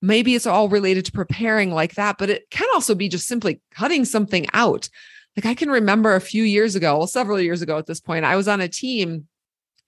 maybe 0.02 0.34
it's 0.34 0.46
all 0.46 0.68
related 0.68 1.06
to 1.06 1.12
preparing 1.12 1.72
like 1.72 1.94
that, 1.94 2.18
but 2.18 2.28
it 2.28 2.50
can 2.50 2.66
also 2.74 2.94
be 2.94 3.08
just 3.08 3.26
simply 3.26 3.60
cutting 3.70 4.04
something 4.04 4.46
out. 4.52 4.88
Like 5.36 5.46
I 5.46 5.54
can 5.54 5.70
remember 5.70 6.14
a 6.14 6.20
few 6.20 6.42
years 6.42 6.74
ago, 6.74 6.98
well, 6.98 7.06
several 7.06 7.40
years 7.40 7.62
ago 7.62 7.78
at 7.78 7.86
this 7.86 8.00
point, 8.00 8.24
I 8.24 8.36
was 8.36 8.48
on 8.48 8.60
a 8.60 8.68
team 8.68 9.28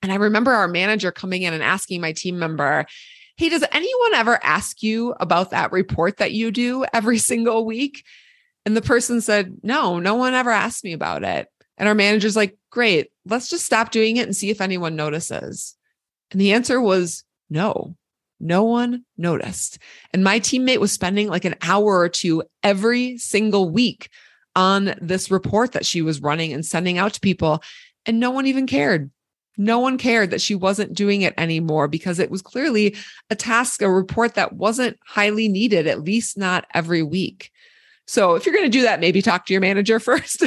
and 0.03 0.13
I 0.13 0.17
remember 0.17 0.53
our 0.53 0.69
manager 0.69 1.11
coming 1.11 1.43
in 1.43 1.53
and 1.53 1.63
asking 1.63 2.01
my 2.01 2.13
team 2.13 2.39
member, 2.39 2.87
Hey, 3.37 3.49
does 3.49 3.65
anyone 3.73 4.15
ever 4.15 4.39
ask 4.45 4.81
you 4.83 5.13
about 5.19 5.51
that 5.51 5.73
report 5.73 6.19
that 6.19 6.33
you 6.33 6.53
do 6.53 6.85
every 6.93 7.19
single 7.31 7.67
week? 7.67 8.05
And 8.65 8.77
the 8.77 8.83
person 8.83 9.21
said, 9.21 9.57
No, 9.63 9.99
no 9.99 10.15
one 10.15 10.35
ever 10.35 10.51
asked 10.51 10.85
me 10.85 10.93
about 10.93 11.25
it. 11.25 11.49
And 11.77 11.89
our 11.89 11.95
manager's 11.95 12.37
like, 12.37 12.57
Great, 12.71 13.11
let's 13.27 13.49
just 13.49 13.67
stop 13.67 13.91
doing 13.91 14.17
it 14.17 14.27
and 14.27 14.37
see 14.37 14.51
if 14.51 14.61
anyone 14.61 14.95
notices. 14.95 15.75
And 16.31 16.41
the 16.41 16.53
answer 16.53 16.81
was 16.81 17.25
no. 17.51 17.97
No 18.45 18.63
one 18.63 19.05
noticed. 19.17 19.79
And 20.13 20.23
my 20.23 20.39
teammate 20.39 20.79
was 20.79 20.93
spending 20.93 21.29
like 21.29 21.47
an 21.47 21.55
hour 21.63 21.99
or 21.99 22.11
two 22.11 22.43
every 22.63 23.17
single 23.17 23.71
week 23.71 24.11
on 24.55 24.95
this 25.01 25.31
report 25.31 25.73
that 25.73 25.87
she 25.87 26.03
was 26.03 26.21
running 26.21 26.53
and 26.53 26.65
sending 26.65 26.99
out 26.99 27.15
to 27.15 27.21
people. 27.21 27.63
And 28.05 28.21
no 28.21 28.31
one 28.31 28.47
even 28.47 28.67
cared. 28.67 29.11
No 29.57 29.79
one 29.79 29.97
cared 29.97 30.31
that 30.31 30.43
she 30.43 30.55
wasn't 30.55 30.93
doing 30.93 31.23
it 31.23 31.33
anymore 31.39 31.89
because 31.89 32.19
it 32.19 32.31
was 32.31 32.43
clearly 32.43 32.95
a 33.31 33.35
task, 33.35 33.81
a 33.81 33.91
report 33.91 34.35
that 34.35 34.53
wasn't 34.53 34.99
highly 35.07 35.49
needed, 35.49 35.87
at 35.87 36.05
least 36.05 36.37
not 36.37 36.67
every 36.75 37.03
week. 37.03 37.51
So 38.07 38.35
if 38.35 38.45
you're 38.45 38.55
going 38.55 38.71
to 38.71 38.79
do 38.79 38.83
that, 38.83 39.01
maybe 39.01 39.23
talk 39.23 39.47
to 39.47 39.55
your 39.55 39.63
manager 39.63 39.99
first. 40.01 40.45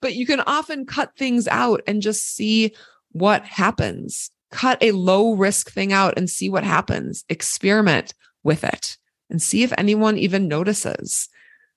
but 0.00 0.14
you 0.14 0.24
can 0.24 0.40
often 0.40 0.86
cut 0.86 1.14
things 1.18 1.46
out 1.48 1.82
and 1.86 2.00
just 2.00 2.34
see 2.34 2.72
what 3.12 3.44
happens 3.44 4.30
cut 4.50 4.78
a 4.82 4.92
low 4.92 5.34
risk 5.34 5.70
thing 5.70 5.92
out 5.92 6.14
and 6.16 6.30
see 6.30 6.48
what 6.48 6.64
happens. 6.64 7.24
Experiment 7.28 8.14
with 8.42 8.64
it 8.64 8.96
and 9.28 9.42
see 9.42 9.62
if 9.62 9.72
anyone 9.76 10.16
even 10.16 10.48
notices 10.48 11.28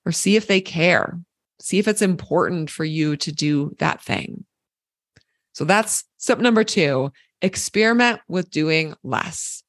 or 0.06 0.12
see 0.12 0.36
if 0.36 0.46
they 0.46 0.60
care. 0.60 1.18
See 1.58 1.78
if 1.78 1.86
it's 1.86 2.02
important 2.02 2.70
for 2.70 2.84
you 2.84 3.16
to 3.18 3.32
do 3.32 3.74
that 3.78 4.02
thing. 4.02 4.44
So 5.52 5.64
that's 5.64 6.04
step 6.16 6.38
number 6.38 6.64
two 6.64 7.12
experiment 7.42 8.20
with 8.28 8.50
doing 8.50 8.94
less. 9.02 9.62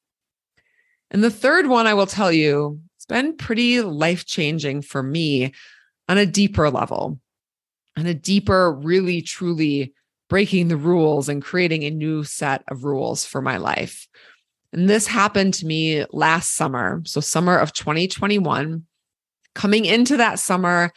And 1.10 1.22
the 1.22 1.30
third 1.30 1.66
one 1.66 1.86
I 1.86 1.94
will 1.94 2.06
tell 2.06 2.32
you, 2.32 2.80
it's 2.96 3.06
been 3.06 3.36
pretty 3.36 3.80
life 3.80 4.24
changing 4.24 4.82
for 4.82 5.02
me 5.02 5.52
on 6.08 6.18
a 6.18 6.26
deeper 6.26 6.70
level, 6.70 7.18
on 7.96 8.06
a 8.06 8.14
deeper, 8.14 8.72
really, 8.72 9.22
truly 9.22 9.92
breaking 10.32 10.68
the 10.68 10.78
rules 10.78 11.28
and 11.28 11.42
creating 11.42 11.84
a 11.84 11.90
new 11.90 12.24
set 12.24 12.64
of 12.68 12.84
rules 12.84 13.22
for 13.22 13.42
my 13.42 13.58
life. 13.58 14.08
And 14.72 14.88
this 14.88 15.06
happened 15.06 15.52
to 15.54 15.66
me 15.66 16.06
last 16.10 16.56
summer. 16.56 17.02
So, 17.04 17.20
summer 17.20 17.58
of 17.58 17.74
2021. 17.74 18.86
Coming 19.54 19.84
into 19.84 20.16
that 20.16 20.38
summer, 20.38 20.90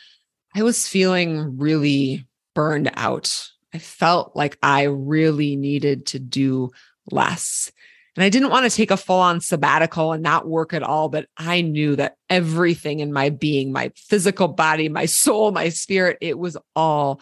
I 0.55 0.63
was 0.63 0.87
feeling 0.87 1.57
really 1.57 2.25
burned 2.53 2.89
out. 2.93 3.49
I 3.73 3.79
felt 3.79 4.37
like 4.37 4.57
I 4.63 4.83
really 4.83 5.57
needed 5.57 6.05
to 6.07 6.19
do 6.19 6.71
less. 7.11 7.73
And 8.15 8.23
I 8.23 8.29
didn't 8.29 8.51
want 8.51 8.71
to 8.71 8.73
take 8.73 8.89
a 8.89 8.95
full 8.95 9.19
on 9.19 9.41
sabbatical 9.41 10.13
and 10.13 10.23
not 10.23 10.47
work 10.47 10.73
at 10.73 10.81
all, 10.81 11.09
but 11.09 11.27
I 11.35 11.59
knew 11.59 11.97
that 11.97 12.15
everything 12.29 13.01
in 13.01 13.11
my 13.11 13.31
being, 13.31 13.73
my 13.73 13.91
physical 13.97 14.47
body, 14.47 14.87
my 14.87 15.07
soul, 15.07 15.51
my 15.51 15.67
spirit, 15.67 16.19
it 16.21 16.39
was 16.39 16.55
all 16.73 17.19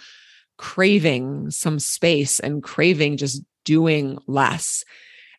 craving 0.57 1.51
some 1.51 1.79
space 1.79 2.39
and 2.39 2.63
craving 2.63 3.17
just 3.17 3.43
doing 3.65 4.17
less. 4.27 4.83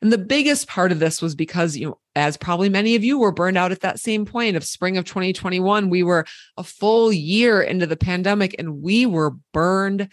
And 0.02 0.12
the 0.12 0.18
biggest 0.18 0.68
part 0.68 0.92
of 0.92 0.98
this 0.98 1.22
was 1.22 1.34
because, 1.34 1.76
you 1.76 1.86
know, 1.86 1.98
as 2.14 2.36
probably 2.36 2.68
many 2.68 2.94
of 2.94 3.02
you 3.02 3.18
were 3.18 3.32
burned 3.32 3.56
out 3.56 3.72
at 3.72 3.80
that 3.80 3.98
same 3.98 4.26
point 4.26 4.54
of 4.54 4.64
spring 4.64 4.98
of 4.98 5.04
2021, 5.04 5.88
we 5.88 6.02
were 6.02 6.26
a 6.56 6.64
full 6.64 7.12
year 7.12 7.62
into 7.62 7.86
the 7.86 7.96
pandemic 7.96 8.54
and 8.58 8.82
we 8.82 9.06
were 9.06 9.30
burned 9.52 10.08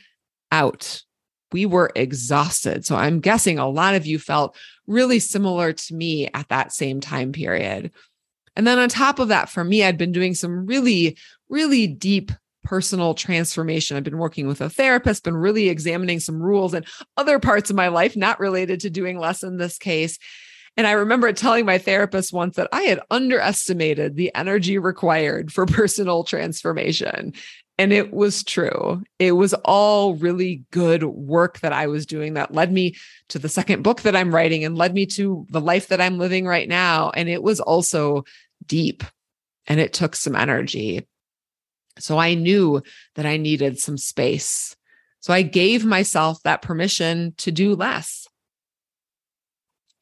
out. 0.51 1.03
we 1.51 1.65
were 1.65 1.91
exhausted. 1.95 2.85
So 2.85 2.95
I'm 2.95 3.19
guessing 3.19 3.59
a 3.59 3.67
lot 3.67 3.95
of 3.95 4.05
you 4.05 4.19
felt 4.19 4.55
really 4.87 5.19
similar 5.19 5.73
to 5.73 5.93
me 5.93 6.29
at 6.33 6.47
that 6.49 6.71
same 6.71 7.01
time 7.01 7.33
period. 7.33 7.91
And 8.55 8.65
then 8.67 8.79
on 8.79 8.89
top 8.89 9.19
of 9.19 9.29
that, 9.29 9.49
for 9.49 9.63
me, 9.63 9.83
I'd 9.83 9.97
been 9.97 10.11
doing 10.11 10.33
some 10.33 10.65
really, 10.65 11.17
really 11.49 11.87
deep 11.87 12.31
personal 12.63 13.13
transformation. 13.13 13.97
I've 13.97 14.03
been 14.03 14.17
working 14.17 14.47
with 14.47 14.61
a 14.61 14.69
therapist, 14.69 15.23
been 15.23 15.35
really 15.35 15.69
examining 15.69 16.19
some 16.19 16.41
rules 16.41 16.73
and 16.73 16.85
other 17.17 17.39
parts 17.39 17.69
of 17.69 17.75
my 17.75 17.87
life, 17.87 18.15
not 18.15 18.39
related 18.39 18.79
to 18.81 18.89
doing 18.89 19.17
less 19.17 19.43
in 19.43 19.57
this 19.57 19.77
case. 19.77 20.17
And 20.77 20.87
I 20.87 20.91
remember 20.93 21.33
telling 21.33 21.65
my 21.65 21.77
therapist 21.77 22.31
once 22.31 22.55
that 22.55 22.69
I 22.71 22.83
had 22.83 23.01
underestimated 23.09 24.15
the 24.15 24.33
energy 24.35 24.77
required 24.77 25.51
for 25.51 25.65
personal 25.67 26.23
transformation. 26.23 27.33
And 27.77 27.91
it 27.91 28.13
was 28.13 28.43
true. 28.43 29.01
It 29.17 29.31
was 29.31 29.53
all 29.65 30.13
really 30.15 30.63
good 30.71 31.03
work 31.03 31.61
that 31.61 31.73
I 31.73 31.87
was 31.87 32.05
doing 32.05 32.35
that 32.35 32.53
led 32.53 32.71
me 32.71 32.95
to 33.29 33.39
the 33.39 33.49
second 33.49 33.81
book 33.81 34.01
that 34.01 34.15
I'm 34.15 34.33
writing 34.33 34.63
and 34.63 34.77
led 34.77 34.93
me 34.93 35.07
to 35.07 35.47
the 35.49 35.61
life 35.61 35.87
that 35.87 35.99
I'm 35.99 36.19
living 36.19 36.45
right 36.45 36.69
now. 36.69 37.09
And 37.15 37.27
it 37.27 37.41
was 37.41 37.59
also 37.59 38.23
deep 38.67 39.03
and 39.65 39.79
it 39.79 39.93
took 39.93 40.15
some 40.15 40.35
energy. 40.35 41.07
So 41.99 42.17
I 42.17 42.33
knew 42.33 42.81
that 43.15 43.25
I 43.25 43.37
needed 43.37 43.79
some 43.79 43.97
space. 43.97 44.75
So 45.19 45.33
I 45.33 45.41
gave 45.43 45.85
myself 45.85 46.41
that 46.43 46.61
permission 46.61 47.33
to 47.37 47.51
do 47.51 47.75
less. 47.75 48.27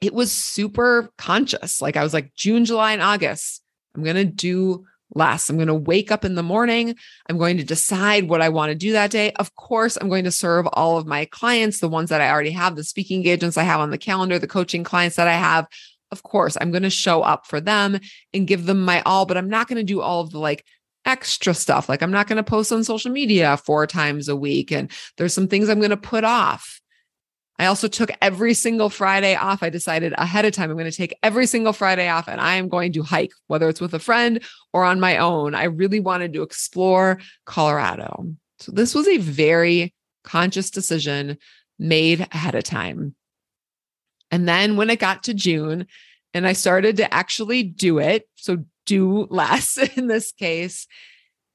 It 0.02 0.14
was 0.14 0.32
super 0.32 1.10
conscious. 1.18 1.82
Like 1.82 1.98
I 1.98 2.04
was 2.04 2.14
like, 2.14 2.34
June, 2.36 2.64
July, 2.64 2.94
and 2.94 3.02
August, 3.02 3.62
I'm 3.96 4.04
going 4.04 4.16
to 4.16 4.26
do 4.26 4.86
less. 5.14 5.50
I'm 5.50 5.58
going 5.58 5.68
to 5.68 5.74
wake 5.74 6.12
up 6.12 6.24
in 6.24 6.36
the 6.36 6.44
morning. 6.44 6.96
I'm 7.28 7.38
going 7.38 7.58
to 7.58 7.64
decide 7.64 8.30
what 8.30 8.42
I 8.42 8.50
want 8.50 8.70
to 8.70 8.76
do 8.76 8.94
that 8.94 9.12
day. 9.12 9.32
Of 9.34 9.56
course, 9.56 9.98
I'm 9.98 10.08
going 10.08 10.24
to 10.24 10.32
serve 10.32 10.68
all 10.74 10.98
of 10.98 11.08
my 11.08 11.26
clients, 11.26 11.80
the 11.80 11.90
ones 11.90 12.10
that 12.10 12.22
I 12.22 12.30
already 12.30 12.52
have, 12.52 12.76
the 12.76 12.84
speaking 12.84 13.18
engagements 13.18 13.58
I 13.58 13.64
have 13.64 13.80
on 13.80 13.90
the 13.90 13.98
calendar, 13.98 14.40
the 14.40 14.48
coaching 14.48 14.84
clients 14.84 15.16
that 15.18 15.28
I 15.28 15.34
have. 15.34 15.68
Of 16.12 16.24
course, 16.24 16.58
I'm 16.60 16.72
going 16.72 16.84
to 16.84 16.90
show 16.90 17.22
up 17.22 17.46
for 17.46 17.60
them 17.60 18.00
and 18.34 18.48
give 18.48 18.66
them 18.66 18.86
my 18.86 19.02
all, 19.02 19.26
but 19.26 19.38
I'm 19.38 19.50
not 19.50 19.68
going 19.68 19.78
to 19.78 19.84
do 19.84 20.02
all 20.02 20.22
of 20.22 20.32
the 20.32 20.40
like 20.40 20.66
extra 21.10 21.54
stuff. 21.54 21.90
Like 21.90 22.02
I'm 22.02 22.12
not 22.12 22.28
going 22.28 22.38
to 22.38 22.44
post 22.44 22.72
on 22.72 22.84
social 22.84 23.12
media 23.12 23.58
four 23.58 23.88
times 23.88 24.30
a 24.30 24.36
week. 24.36 24.72
And 24.72 24.92
there's 25.18 25.34
some 25.34 25.48
things 25.48 25.68
I'm 25.68 25.80
going 25.80 25.90
to 25.90 25.98
put 25.98 26.24
off. 26.24 26.80
I 27.58 27.66
also 27.66 27.90
took 27.90 28.12
every 28.22 28.54
single 28.54 28.90
Friday 28.90 29.36
off. 29.36 29.64
I 29.64 29.70
decided 29.70 30.14
ahead 30.18 30.46
of 30.46 30.54
time, 30.54 30.70
I'm 30.70 30.78
going 30.78 30.90
to 30.90 30.96
take 30.96 31.18
every 31.24 31.46
single 31.46 31.74
Friday 31.74 32.08
off 32.08 32.30
and 32.30 32.40
I 32.40 32.56
am 32.56 32.70
going 32.70 32.94
to 32.94 33.04
hike, 33.04 33.34
whether 33.48 33.68
it's 33.68 33.82
with 33.82 33.94
a 33.94 34.00
friend 34.00 34.42
or 34.72 34.86
on 34.86 35.02
my 35.02 35.18
own. 35.18 35.56
I 35.56 35.66
really 35.66 36.00
wanted 36.00 36.32
to 36.34 36.44
explore 36.44 37.20
Colorado. 37.46 38.28
So 38.60 38.72
this 38.72 38.96
was 38.96 39.08
a 39.10 39.18
very 39.18 39.94
conscious 40.24 40.70
decision 40.70 41.38
made 41.78 42.22
ahead 42.32 42.56
of 42.56 42.64
time. 42.64 43.16
And 44.32 44.48
then 44.48 44.78
when 44.78 44.90
it 44.90 45.00
got 45.00 45.24
to 45.24 45.34
June 45.34 45.88
and 46.34 46.48
I 46.48 46.54
started 46.54 46.98
to 46.98 47.14
actually 47.14 47.64
do 47.64 48.00
it, 48.00 48.30
so 48.36 48.64
do 48.90 49.28
less 49.30 49.78
in 49.98 50.08
this 50.08 50.32
case, 50.32 50.88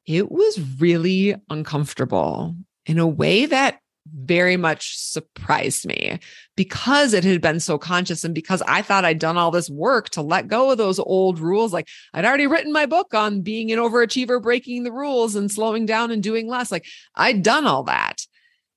it 0.06 0.30
was 0.30 0.60
really 0.78 1.34
uncomfortable 1.50 2.54
in 2.86 2.98
a 2.98 3.06
way 3.06 3.46
that 3.46 3.78
very 4.14 4.58
much 4.58 4.98
surprised 4.98 5.86
me 5.86 6.18
because 6.56 7.14
it 7.14 7.24
had 7.24 7.40
been 7.40 7.58
so 7.58 7.78
conscious 7.78 8.22
and 8.22 8.34
because 8.34 8.62
I 8.68 8.82
thought 8.82 9.06
I'd 9.06 9.18
done 9.18 9.38
all 9.38 9.50
this 9.50 9.70
work 9.70 10.10
to 10.10 10.20
let 10.20 10.46
go 10.46 10.70
of 10.70 10.76
those 10.76 10.98
old 10.98 11.38
rules. 11.38 11.72
Like 11.72 11.88
I'd 12.12 12.26
already 12.26 12.46
written 12.46 12.70
my 12.70 12.84
book 12.84 13.14
on 13.14 13.40
being 13.40 13.72
an 13.72 13.78
overachiever, 13.78 14.42
breaking 14.42 14.84
the 14.84 14.92
rules 14.92 15.34
and 15.36 15.50
slowing 15.50 15.86
down 15.86 16.10
and 16.10 16.22
doing 16.22 16.46
less. 16.46 16.70
Like 16.70 16.86
I'd 17.14 17.42
done 17.42 17.66
all 17.66 17.84
that. 17.84 18.26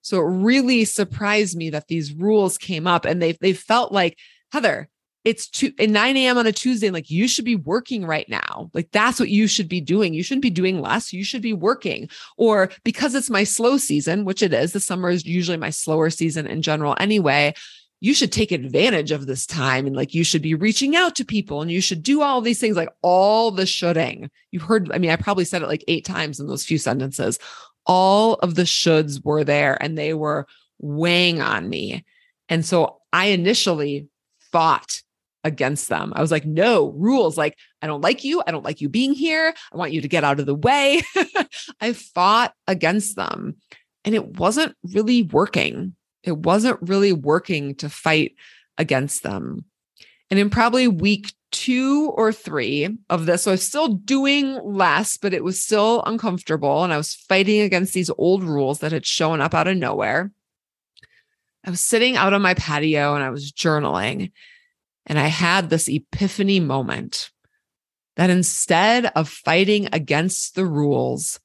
So 0.02 0.20
it 0.20 0.30
really 0.30 0.86
surprised 0.86 1.58
me 1.58 1.72
that 1.72 1.90
these 1.90 2.14
rules 2.14 2.58
came 2.58 2.88
up 2.88 3.04
and 3.04 3.22
they 3.22 3.34
they 3.34 3.52
felt 3.52 3.92
like 3.92 4.18
Heather, 4.54 4.88
it's 5.28 5.50
two, 5.50 5.74
at 5.78 5.90
9 5.90 6.16
a.m. 6.16 6.38
on 6.38 6.48
a 6.48 6.54
Tuesday. 6.54 6.90
Like 6.90 7.10
you 7.10 7.28
should 7.28 7.44
be 7.44 7.58
working 7.58 8.06
right 8.06 8.28
now. 8.30 8.72
Like 8.74 8.92
that's 8.92 9.20
what 9.20 9.28
you 9.28 9.46
should 9.46 9.68
be 9.68 9.82
doing. 9.82 10.14
You 10.14 10.24
shouldn't 10.24 10.42
be 10.42 10.50
doing 10.50 10.80
less. 10.80 11.12
You 11.12 11.26
should 11.26 11.42
be 11.42 11.52
working. 11.52 12.08
Or 12.38 12.70
because 12.86 13.14
it's 13.14 13.30
my 13.30 13.44
slow 13.44 13.78
season, 13.78 14.24
which 14.24 14.42
it 14.42 14.54
is, 14.54 14.72
the 14.72 14.80
summer 14.80 15.10
is 15.10 15.26
usually 15.26 15.58
my 15.58 15.70
slower 15.70 16.10
season 16.10 16.48
in 16.48 16.62
general 16.62 16.96
anyway. 16.98 17.54
You 18.00 18.14
should 18.14 18.32
take 18.32 18.54
advantage 18.54 19.12
of 19.12 19.26
this 19.26 19.46
time 19.46 19.86
and 19.86 19.98
like 19.98 20.14
you 20.14 20.24
should 20.24 20.42
be 20.42 20.56
reaching 20.56 20.96
out 20.96 21.14
to 21.18 21.26
people 21.26 21.62
and 21.62 21.70
you 21.70 21.82
should 21.82 22.04
do 22.04 22.22
all 22.22 22.40
these 22.40 22.62
things, 22.62 22.78
like 22.78 22.94
all 23.02 23.52
the 23.52 23.66
shoulding. 23.66 24.32
You've 24.52 24.64
heard, 24.64 24.90
I 24.94 24.98
mean, 24.98 25.10
I 25.10 25.18
probably 25.18 25.44
said 25.44 25.62
it 25.62 25.68
like 25.68 25.84
eight 25.90 26.06
times 26.06 26.40
in 26.40 26.48
those 26.48 26.64
few 26.64 26.78
sentences. 26.78 27.38
All 27.86 28.36
of 28.36 28.56
the 28.56 28.64
shoulds 28.64 29.26
were 29.26 29.44
there 29.44 29.78
and 29.84 29.98
they 29.98 30.14
were 30.14 30.48
weighing 30.80 31.42
on 31.42 31.68
me. 31.68 32.06
And 32.48 32.66
so 32.66 33.02
I 33.12 33.26
initially 33.26 34.08
fought 34.54 35.02
against 35.48 35.90
them. 35.90 36.14
I 36.16 36.22
was 36.22 36.30
like, 36.30 36.46
no 36.46 36.92
rules. 36.92 37.38
Like, 37.38 37.58
I 37.82 37.88
don't 37.88 38.02
like 38.02 38.24
you. 38.24 38.44
I 38.46 38.52
don't 38.52 38.66
like 38.66 38.82
you 38.82 38.90
being 38.90 39.14
here. 39.14 39.54
I 39.74 39.78
want 39.78 39.94
you 39.94 40.02
to 40.02 40.08
get 40.08 40.24
out 40.24 40.40
of 40.40 40.46
the 40.46 40.54
way. 40.54 41.02
I 41.82 41.94
fought 41.94 42.54
against 42.68 43.16
them 43.16 43.56
and 44.06 44.14
it 44.14 44.38
wasn't 44.38 44.76
really 44.84 45.24
working. 45.24 45.96
It 46.24 46.38
wasn't 46.38 46.80
really 46.82 47.14
working 47.14 47.76
to 47.76 47.90
fight 47.90 48.36
against 48.78 49.24
them. 49.24 49.66
And 50.30 50.40
in 50.40 50.50
probably 50.50 50.88
week 50.88 51.34
two 51.52 52.12
or 52.16 52.34
three 52.34 52.98
of 53.10 53.26
this, 53.26 53.44
so 53.44 53.52
I 53.52 53.54
was 53.54 53.66
still 53.66 53.88
doing 53.88 54.60
less, 54.64 55.18
but 55.18 55.34
it 55.34 55.44
was 55.44 55.62
still 55.62 56.04
uncomfortable. 56.06 56.84
And 56.84 56.94
I 56.94 56.98
was 56.98 57.16
fighting 57.16 57.62
against 57.62 57.94
these 57.94 58.12
old 58.18 58.44
rules 58.44 58.80
that 58.80 58.92
had 58.92 59.06
shown 59.06 59.42
up 59.42 59.54
out 59.54 59.68
of 59.68 59.78
nowhere. 59.78 60.32
I 61.66 61.70
was 61.70 61.82
sitting 61.82 62.16
out 62.16 62.34
on 62.34 62.42
my 62.42 62.54
patio 62.54 63.14
and 63.14 63.24
I 63.24 63.30
was 63.30 63.52
journaling. 63.52 64.32
And 65.08 65.18
I 65.18 65.28
had 65.28 65.70
this 65.70 65.88
epiphany 65.88 66.60
moment 66.60 67.32
that 68.18 68.30
instead 68.30 69.06
of 69.16 69.30
fighting 69.30 69.88
against 69.94 70.56
the 70.56 70.66
rules, 70.66 71.40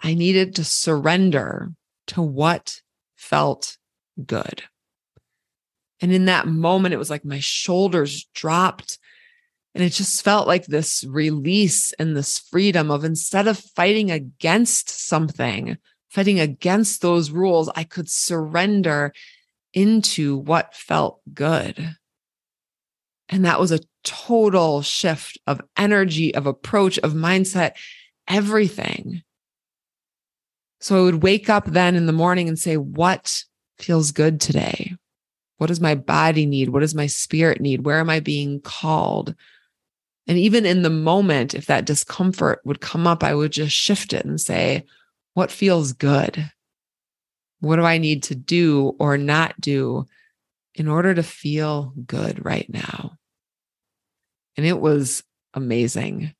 I 0.00 0.14
needed 0.14 0.54
to 0.56 0.64
surrender 0.64 1.72
to 2.08 2.22
what 2.22 2.82
felt 3.16 3.78
good. 4.24 4.62
And 6.00 6.12
in 6.12 6.26
that 6.26 6.46
moment, 6.46 6.94
it 6.94 6.98
was 6.98 7.10
like 7.10 7.24
my 7.24 7.40
shoulders 7.40 8.28
dropped. 8.34 8.98
And 9.74 9.82
it 9.82 9.90
just 9.90 10.22
felt 10.22 10.46
like 10.46 10.66
this 10.66 11.04
release 11.04 11.92
and 11.92 12.16
this 12.16 12.38
freedom 12.38 12.90
of 12.90 13.04
instead 13.04 13.48
of 13.48 13.58
fighting 13.58 14.10
against 14.10 14.88
something, 14.88 15.78
fighting 16.10 16.40
against 16.40 17.00
those 17.00 17.30
rules, 17.30 17.70
I 17.74 17.84
could 17.84 18.08
surrender 18.08 19.12
into 19.72 20.36
what 20.36 20.74
felt 20.74 21.20
good. 21.32 21.96
And 23.28 23.44
that 23.44 23.60
was 23.60 23.72
a 23.72 23.80
total 24.04 24.82
shift 24.82 25.38
of 25.46 25.60
energy, 25.76 26.34
of 26.34 26.46
approach, 26.46 26.98
of 26.98 27.12
mindset, 27.12 27.72
everything. 28.26 29.22
So 30.80 30.98
I 30.98 31.02
would 31.02 31.22
wake 31.22 31.50
up 31.50 31.66
then 31.66 31.94
in 31.96 32.06
the 32.06 32.12
morning 32.12 32.48
and 32.48 32.58
say, 32.58 32.76
What 32.76 33.44
feels 33.78 34.12
good 34.12 34.40
today? 34.40 34.94
What 35.58 35.66
does 35.66 35.80
my 35.80 35.94
body 35.94 36.46
need? 36.46 36.68
What 36.68 36.80
does 36.80 36.94
my 36.94 37.06
spirit 37.06 37.60
need? 37.60 37.84
Where 37.84 37.98
am 37.98 38.08
I 38.08 38.20
being 38.20 38.60
called? 38.60 39.34
And 40.28 40.38
even 40.38 40.64
in 40.64 40.82
the 40.82 40.90
moment, 40.90 41.54
if 41.54 41.66
that 41.66 41.84
discomfort 41.84 42.60
would 42.64 42.80
come 42.80 43.06
up, 43.06 43.24
I 43.24 43.34
would 43.34 43.50
just 43.50 43.74
shift 43.74 44.12
it 44.12 44.24
and 44.24 44.40
say, 44.40 44.84
What 45.34 45.50
feels 45.50 45.92
good? 45.92 46.50
What 47.60 47.76
do 47.76 47.82
I 47.82 47.98
need 47.98 48.22
to 48.24 48.34
do 48.34 48.94
or 49.00 49.18
not 49.18 49.60
do 49.60 50.06
in 50.78 50.88
order 50.88 51.14
to 51.14 51.22
feel 51.22 51.92
good 52.06 52.44
right 52.44 52.68
now? 52.68 53.16
And 54.56 54.66
it 54.66 54.80
was 54.80 55.22
amazing. 55.54 56.34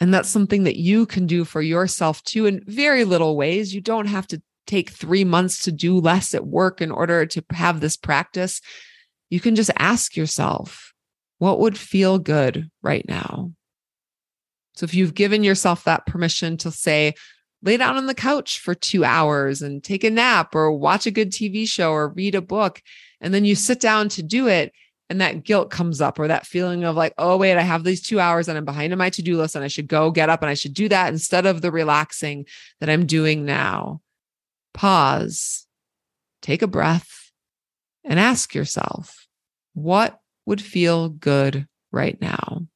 And 0.00 0.14
that's 0.14 0.28
something 0.28 0.64
that 0.64 0.76
you 0.76 1.06
can 1.06 1.26
do 1.26 1.44
for 1.44 1.60
yourself 1.60 2.22
too, 2.22 2.46
in 2.46 2.62
very 2.66 3.04
little 3.04 3.36
ways. 3.36 3.74
You 3.74 3.80
don't 3.80 4.06
have 4.06 4.26
to 4.28 4.42
take 4.66 4.90
three 4.90 5.24
months 5.24 5.64
to 5.64 5.72
do 5.72 5.98
less 5.98 6.34
at 6.34 6.46
work 6.46 6.80
in 6.80 6.90
order 6.90 7.26
to 7.26 7.44
have 7.50 7.80
this 7.80 7.96
practice. 7.96 8.60
You 9.30 9.40
can 9.40 9.56
just 9.56 9.70
ask 9.78 10.16
yourself, 10.16 10.92
what 11.38 11.58
would 11.60 11.76
feel 11.76 12.18
good 12.18 12.70
right 12.82 13.04
now? 13.08 13.52
So 14.76 14.84
if 14.84 14.94
you've 14.94 15.14
given 15.14 15.42
yourself 15.42 15.84
that 15.84 16.06
permission 16.06 16.56
to 16.58 16.70
say, 16.70 17.14
lay 17.62 17.76
down 17.76 17.96
on 17.96 18.06
the 18.06 18.14
couch 18.14 18.60
for 18.60 18.74
two 18.74 19.04
hours 19.04 19.62
and 19.62 19.82
take 19.82 20.04
a 20.04 20.10
nap 20.10 20.54
or 20.54 20.70
watch 20.70 21.06
a 21.06 21.10
good 21.10 21.32
TV 21.32 21.68
show 21.68 21.90
or 21.90 22.10
read 22.10 22.36
a 22.36 22.40
book, 22.40 22.80
and 23.20 23.34
then 23.34 23.44
you 23.44 23.54
sit 23.54 23.80
down 23.80 24.08
to 24.10 24.22
do 24.22 24.48
it, 24.48 24.72
and 25.10 25.20
that 25.20 25.44
guilt 25.44 25.70
comes 25.70 26.00
up 26.00 26.18
or 26.18 26.28
that 26.28 26.46
feeling 26.46 26.84
of 26.84 26.96
like, 26.96 27.14
oh, 27.18 27.36
wait, 27.36 27.56
I 27.56 27.62
have 27.62 27.82
these 27.82 28.02
two 28.02 28.20
hours 28.20 28.48
and 28.48 28.58
I'm 28.58 28.64
behind 28.64 28.92
on 28.92 28.98
my 28.98 29.10
to 29.10 29.22
do 29.22 29.38
list 29.38 29.54
and 29.54 29.64
I 29.64 29.68
should 29.68 29.88
go 29.88 30.10
get 30.10 30.28
up 30.28 30.42
and 30.42 30.50
I 30.50 30.54
should 30.54 30.74
do 30.74 30.88
that 30.90 31.08
instead 31.08 31.46
of 31.46 31.62
the 31.62 31.70
relaxing 31.70 32.44
that 32.80 32.90
I'm 32.90 33.06
doing 33.06 33.46
now. 33.46 34.02
Pause, 34.74 35.66
take 36.42 36.60
a 36.60 36.66
breath, 36.66 37.32
and 38.04 38.20
ask 38.20 38.54
yourself, 38.54 39.26
what 39.72 40.20
would 40.44 40.60
feel 40.60 41.08
good 41.08 41.66
right 41.90 42.20
now? 42.20 42.66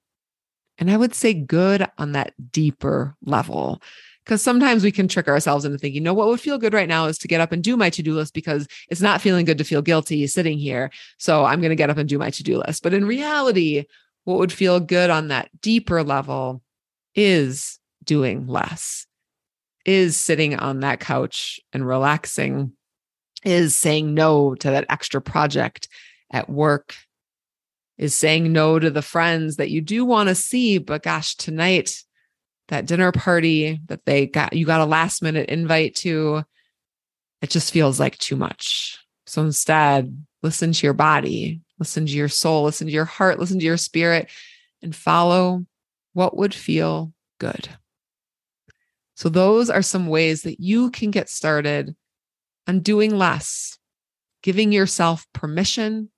And 0.78 0.90
I 0.90 0.96
would 0.96 1.14
say 1.14 1.34
good 1.34 1.86
on 1.98 2.12
that 2.12 2.32
deeper 2.50 3.14
level, 3.22 3.82
Because 4.24 4.40
sometimes 4.40 4.84
we 4.84 4.92
can 4.92 5.08
trick 5.08 5.26
ourselves 5.26 5.64
into 5.64 5.78
thinking, 5.78 5.96
you 5.96 6.04
know, 6.04 6.14
what 6.14 6.28
would 6.28 6.40
feel 6.40 6.58
good 6.58 6.74
right 6.74 6.88
now 6.88 7.06
is 7.06 7.18
to 7.18 7.28
get 7.28 7.40
up 7.40 7.50
and 7.50 7.62
do 7.62 7.76
my 7.76 7.90
to 7.90 8.02
do 8.02 8.14
list 8.14 8.34
because 8.34 8.68
it's 8.88 9.00
not 9.00 9.20
feeling 9.20 9.44
good 9.44 9.58
to 9.58 9.64
feel 9.64 9.82
guilty 9.82 10.26
sitting 10.28 10.58
here. 10.58 10.90
So 11.18 11.44
I'm 11.44 11.60
going 11.60 11.70
to 11.70 11.76
get 11.76 11.90
up 11.90 11.96
and 11.96 12.08
do 12.08 12.18
my 12.18 12.30
to 12.30 12.42
do 12.44 12.58
list. 12.58 12.84
But 12.84 12.94
in 12.94 13.04
reality, 13.04 13.84
what 14.24 14.38
would 14.38 14.52
feel 14.52 14.78
good 14.78 15.10
on 15.10 15.28
that 15.28 15.50
deeper 15.60 16.04
level 16.04 16.62
is 17.14 17.80
doing 18.04 18.46
less, 18.46 19.06
is 19.84 20.16
sitting 20.16 20.56
on 20.56 20.80
that 20.80 21.00
couch 21.00 21.60
and 21.72 21.86
relaxing, 21.86 22.72
is 23.44 23.74
saying 23.74 24.14
no 24.14 24.54
to 24.54 24.70
that 24.70 24.86
extra 24.88 25.20
project 25.20 25.88
at 26.30 26.48
work, 26.48 26.94
is 27.98 28.14
saying 28.14 28.52
no 28.52 28.78
to 28.78 28.90
the 28.90 29.02
friends 29.02 29.56
that 29.56 29.70
you 29.70 29.80
do 29.80 30.04
want 30.04 30.28
to 30.28 30.34
see, 30.34 30.78
but 30.78 31.02
gosh, 31.02 31.34
tonight, 31.34 32.02
that 32.72 32.86
dinner 32.86 33.12
party 33.12 33.78
that 33.88 34.06
they 34.06 34.26
got, 34.26 34.54
you 34.54 34.64
got 34.64 34.80
a 34.80 34.86
last 34.86 35.20
minute 35.20 35.50
invite 35.50 35.94
to, 35.94 36.42
it 37.42 37.50
just 37.50 37.70
feels 37.70 38.00
like 38.00 38.16
too 38.16 38.34
much. 38.34 38.98
So 39.26 39.42
instead, 39.42 40.24
listen 40.42 40.72
to 40.72 40.86
your 40.86 40.94
body, 40.94 41.60
listen 41.78 42.06
to 42.06 42.12
your 42.12 42.30
soul, 42.30 42.64
listen 42.64 42.86
to 42.86 42.92
your 42.92 43.04
heart, 43.04 43.38
listen 43.38 43.58
to 43.58 43.64
your 43.66 43.76
spirit, 43.76 44.30
and 44.80 44.96
follow 44.96 45.66
what 46.14 46.34
would 46.34 46.54
feel 46.54 47.12
good. 47.38 47.68
So, 49.16 49.28
those 49.28 49.68
are 49.68 49.82
some 49.82 50.06
ways 50.06 50.40
that 50.42 50.58
you 50.58 50.90
can 50.90 51.10
get 51.10 51.28
started 51.28 51.94
on 52.66 52.80
doing 52.80 53.14
less, 53.14 53.78
giving 54.42 54.72
yourself 54.72 55.26
permission, 55.34 56.10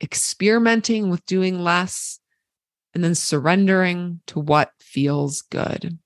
experimenting 0.00 1.10
with 1.10 1.26
doing 1.26 1.58
less, 1.58 2.20
and 2.94 3.04
then 3.04 3.14
surrendering 3.14 4.20
to 4.26 4.40
what 4.40 4.72
feels 4.78 5.42
good. 5.42 5.98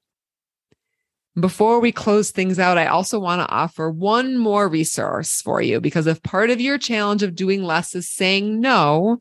Before 1.39 1.81
we 1.81 1.91
close 1.91 2.31
things 2.31 2.61
out, 2.61 2.79
I 2.79 2.87
also 2.87 3.19
want 3.19 3.41
to 3.41 3.53
offer 3.53 3.91
one 3.91 4.39
more 4.39 4.69
resource 4.69 5.43
for 5.43 5.61
you 5.61 5.81
because 5.81 6.07
if 6.07 6.23
part 6.23 6.51
of 6.51 6.61
your 6.61 6.79
challenge 6.79 7.25
of 7.25 7.35
doing 7.35 7.65
less 7.65 7.95
is 7.95 8.09
saying 8.09 8.61
no, 8.61 9.19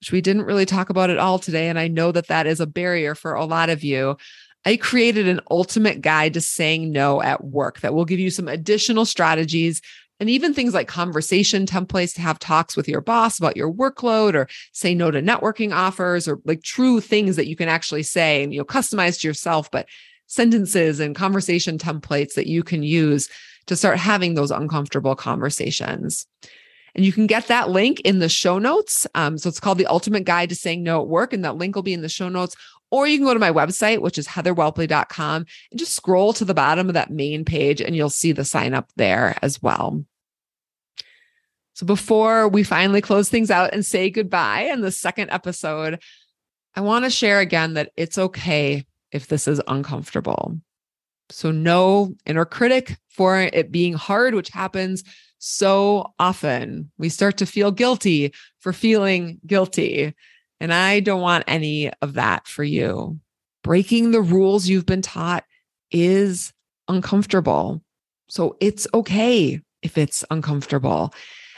which 0.00 0.12
we 0.12 0.20
didn't 0.20 0.44
really 0.44 0.66
talk 0.66 0.90
about 0.90 1.10
at 1.10 1.18
all 1.18 1.40
today, 1.40 1.68
and 1.68 1.78
I 1.78 1.88
know 1.88 2.12
that 2.12 2.28
that 2.28 2.46
is 2.46 2.60
a 2.60 2.66
barrier 2.66 3.16
for 3.16 3.34
a 3.34 3.44
lot 3.44 3.68
of 3.68 3.82
you, 3.82 4.16
I 4.64 4.76
created 4.76 5.26
an 5.26 5.40
ultimate 5.50 6.02
guide 6.02 6.34
to 6.34 6.40
saying 6.40 6.92
no 6.92 7.20
at 7.22 7.42
work 7.42 7.80
that 7.80 7.94
will 7.94 8.04
give 8.04 8.20
you 8.20 8.30
some 8.30 8.46
additional 8.46 9.04
strategies 9.04 9.80
and 10.18 10.30
even 10.30 10.54
things 10.54 10.74
like 10.74 10.88
conversation 10.88 11.66
templates 11.66 12.14
to 12.14 12.20
have 12.20 12.38
talks 12.38 12.76
with 12.76 12.88
your 12.88 13.00
boss 13.00 13.38
about 13.38 13.56
your 13.56 13.72
workload 13.72 14.34
or 14.34 14.48
say 14.72 14.94
no 14.94 15.10
to 15.10 15.20
networking 15.20 15.74
offers 15.74 16.26
or 16.26 16.40
like 16.44 16.62
true 16.62 17.00
things 17.00 17.36
that 17.36 17.46
you 17.46 17.56
can 17.56 17.68
actually 17.68 18.02
say 18.02 18.42
and 18.42 18.52
you 18.52 18.58
know 18.58 18.64
customize 18.64 19.20
to 19.20 19.28
yourself 19.28 19.70
but 19.70 19.86
sentences 20.26 21.00
and 21.00 21.14
conversation 21.14 21.78
templates 21.78 22.34
that 22.34 22.46
you 22.46 22.62
can 22.62 22.82
use 22.82 23.28
to 23.66 23.76
start 23.76 23.98
having 23.98 24.34
those 24.34 24.50
uncomfortable 24.50 25.14
conversations 25.14 26.26
and 26.96 27.04
you 27.04 27.12
can 27.12 27.26
get 27.26 27.48
that 27.48 27.68
link 27.68 28.00
in 28.00 28.20
the 28.20 28.28
show 28.28 28.58
notes. 28.58 29.06
Um, 29.14 29.36
so 29.36 29.50
it's 29.50 29.60
called 29.60 29.76
The 29.76 29.86
Ultimate 29.86 30.24
Guide 30.24 30.48
to 30.48 30.54
Saying 30.54 30.82
No 30.82 31.02
at 31.02 31.08
Work. 31.08 31.34
And 31.34 31.44
that 31.44 31.56
link 31.56 31.76
will 31.76 31.82
be 31.82 31.92
in 31.92 32.00
the 32.00 32.08
show 32.08 32.30
notes. 32.30 32.56
Or 32.96 33.06
you 33.06 33.18
can 33.18 33.26
go 33.26 33.34
to 33.34 33.38
my 33.38 33.52
website, 33.52 34.00
which 34.00 34.16
is 34.16 34.26
heatherwhelpley.com, 34.26 35.44
and 35.70 35.78
just 35.78 35.92
scroll 35.92 36.32
to 36.32 36.46
the 36.46 36.54
bottom 36.54 36.88
of 36.88 36.94
that 36.94 37.10
main 37.10 37.44
page 37.44 37.82
and 37.82 37.94
you'll 37.94 38.08
see 38.08 38.32
the 38.32 38.42
sign 38.42 38.72
up 38.72 38.90
there 38.96 39.36
as 39.42 39.60
well. 39.60 40.02
So 41.74 41.84
before 41.84 42.48
we 42.48 42.62
finally 42.62 43.02
close 43.02 43.28
things 43.28 43.50
out 43.50 43.74
and 43.74 43.84
say 43.84 44.08
goodbye 44.08 44.70
in 44.72 44.80
the 44.80 44.90
second 44.90 45.30
episode, 45.30 46.02
I 46.74 46.80
want 46.80 47.04
to 47.04 47.10
share 47.10 47.40
again 47.40 47.74
that 47.74 47.92
it's 47.98 48.16
okay 48.16 48.86
if 49.12 49.26
this 49.26 49.46
is 49.46 49.60
uncomfortable. 49.68 50.58
So, 51.28 51.50
no 51.50 52.14
inner 52.24 52.46
critic 52.46 52.96
for 53.10 53.40
it 53.40 53.70
being 53.70 53.92
hard, 53.92 54.34
which 54.34 54.48
happens 54.48 55.04
so 55.38 56.14
often. 56.18 56.90
We 56.96 57.10
start 57.10 57.36
to 57.38 57.46
feel 57.46 57.72
guilty 57.72 58.32
for 58.60 58.72
feeling 58.72 59.38
guilty. 59.46 60.14
And 60.60 60.72
I 60.72 61.00
don't 61.00 61.20
want 61.20 61.44
any 61.46 61.90
of 62.02 62.14
that 62.14 62.46
for 62.46 62.64
you. 62.64 63.18
Breaking 63.62 64.10
the 64.10 64.22
rules 64.22 64.68
you've 64.68 64.86
been 64.86 65.02
taught 65.02 65.44
is 65.90 66.52
uncomfortable. 66.88 67.82
So 68.28 68.56
it's 68.60 68.86
okay 68.94 69.60
if 69.82 69.98
it's 69.98 70.24
uncomfortable. 70.30 71.12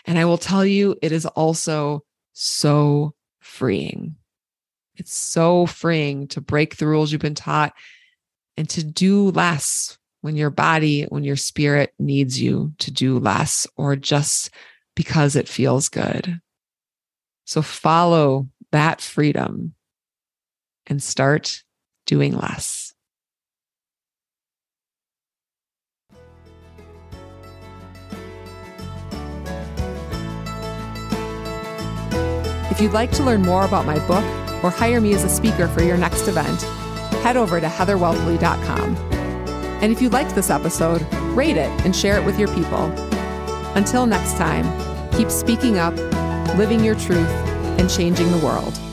And 0.05 0.19
I 0.19 0.25
will 0.25 0.39
tell 0.39 0.65
you, 0.65 0.97
it 1.03 1.13
is 1.13 1.27
also 1.27 2.05
so 2.33 3.15
freeing. 3.41 4.17
It's 4.97 5.15
so 5.15 5.67
freeing 5.67 6.27
to 6.29 6.41
break 6.41 6.77
the 6.77 6.87
rules 6.87 7.13
you've 7.13 7.21
been 7.21 7.35
taught 7.35 7.73
and 8.57 8.69
to 8.71 8.83
do 8.83 9.31
less 9.31 9.97
when 10.21 10.37
your 10.37 10.51
body, 10.51 11.05
when 11.05 11.25
your 11.25 11.37
spirit 11.37 11.95
needs 11.99 12.41
you 12.41 12.73
to 12.79 12.91
do 12.91 13.19
less 13.19 13.67
or 13.77 13.95
just 13.97 14.51
because 14.97 15.37
it 15.37 15.49
feels 15.49 15.89
good. 15.89 16.41
So 17.45 17.63
follow 17.63 18.49
that 18.73 19.01
freedom 19.01 19.75
and 20.87 21.03
start 21.03 21.63
doing 22.07 22.37
less. 22.37 22.95
If 32.71 32.83
you'd 32.83 32.93
like 32.93 33.11
to 33.13 33.25
learn 33.25 33.43
more 33.43 33.65
about 33.65 33.87
my 33.87 33.99
book 34.07 34.25
or 34.63 34.71
hire 34.71 35.01
me 35.01 35.13
as 35.13 35.25
a 35.25 35.29
speaker 35.29 35.67
for 35.67 35.83
your 35.83 35.97
next 35.97 36.29
event, 36.29 36.63
head 37.25 37.37
over 37.37 37.61
to 37.61 37.67
heatherwhelpley.com. 37.67 38.97
And 39.83 39.91
if 39.93 40.01
you 40.01 40.09
liked 40.09 40.35
this 40.37 40.49
episode, 40.49 41.03
rate 41.35 41.57
it 41.57 41.71
and 41.85 41.95
share 41.95 42.19
it 42.19 42.25
with 42.25 42.39
your 42.39 42.49
people. 42.55 42.85
Until 43.75 44.07
next 44.07 44.37
time, 44.37 44.65
keep 45.13 45.31
speaking 45.31 45.79
up, 45.79 45.97
living 46.57 46.85
your 46.85 46.95
truth, 46.95 47.29
and 47.79 47.89
changing 47.89 48.31
the 48.33 48.39
world. 48.39 48.88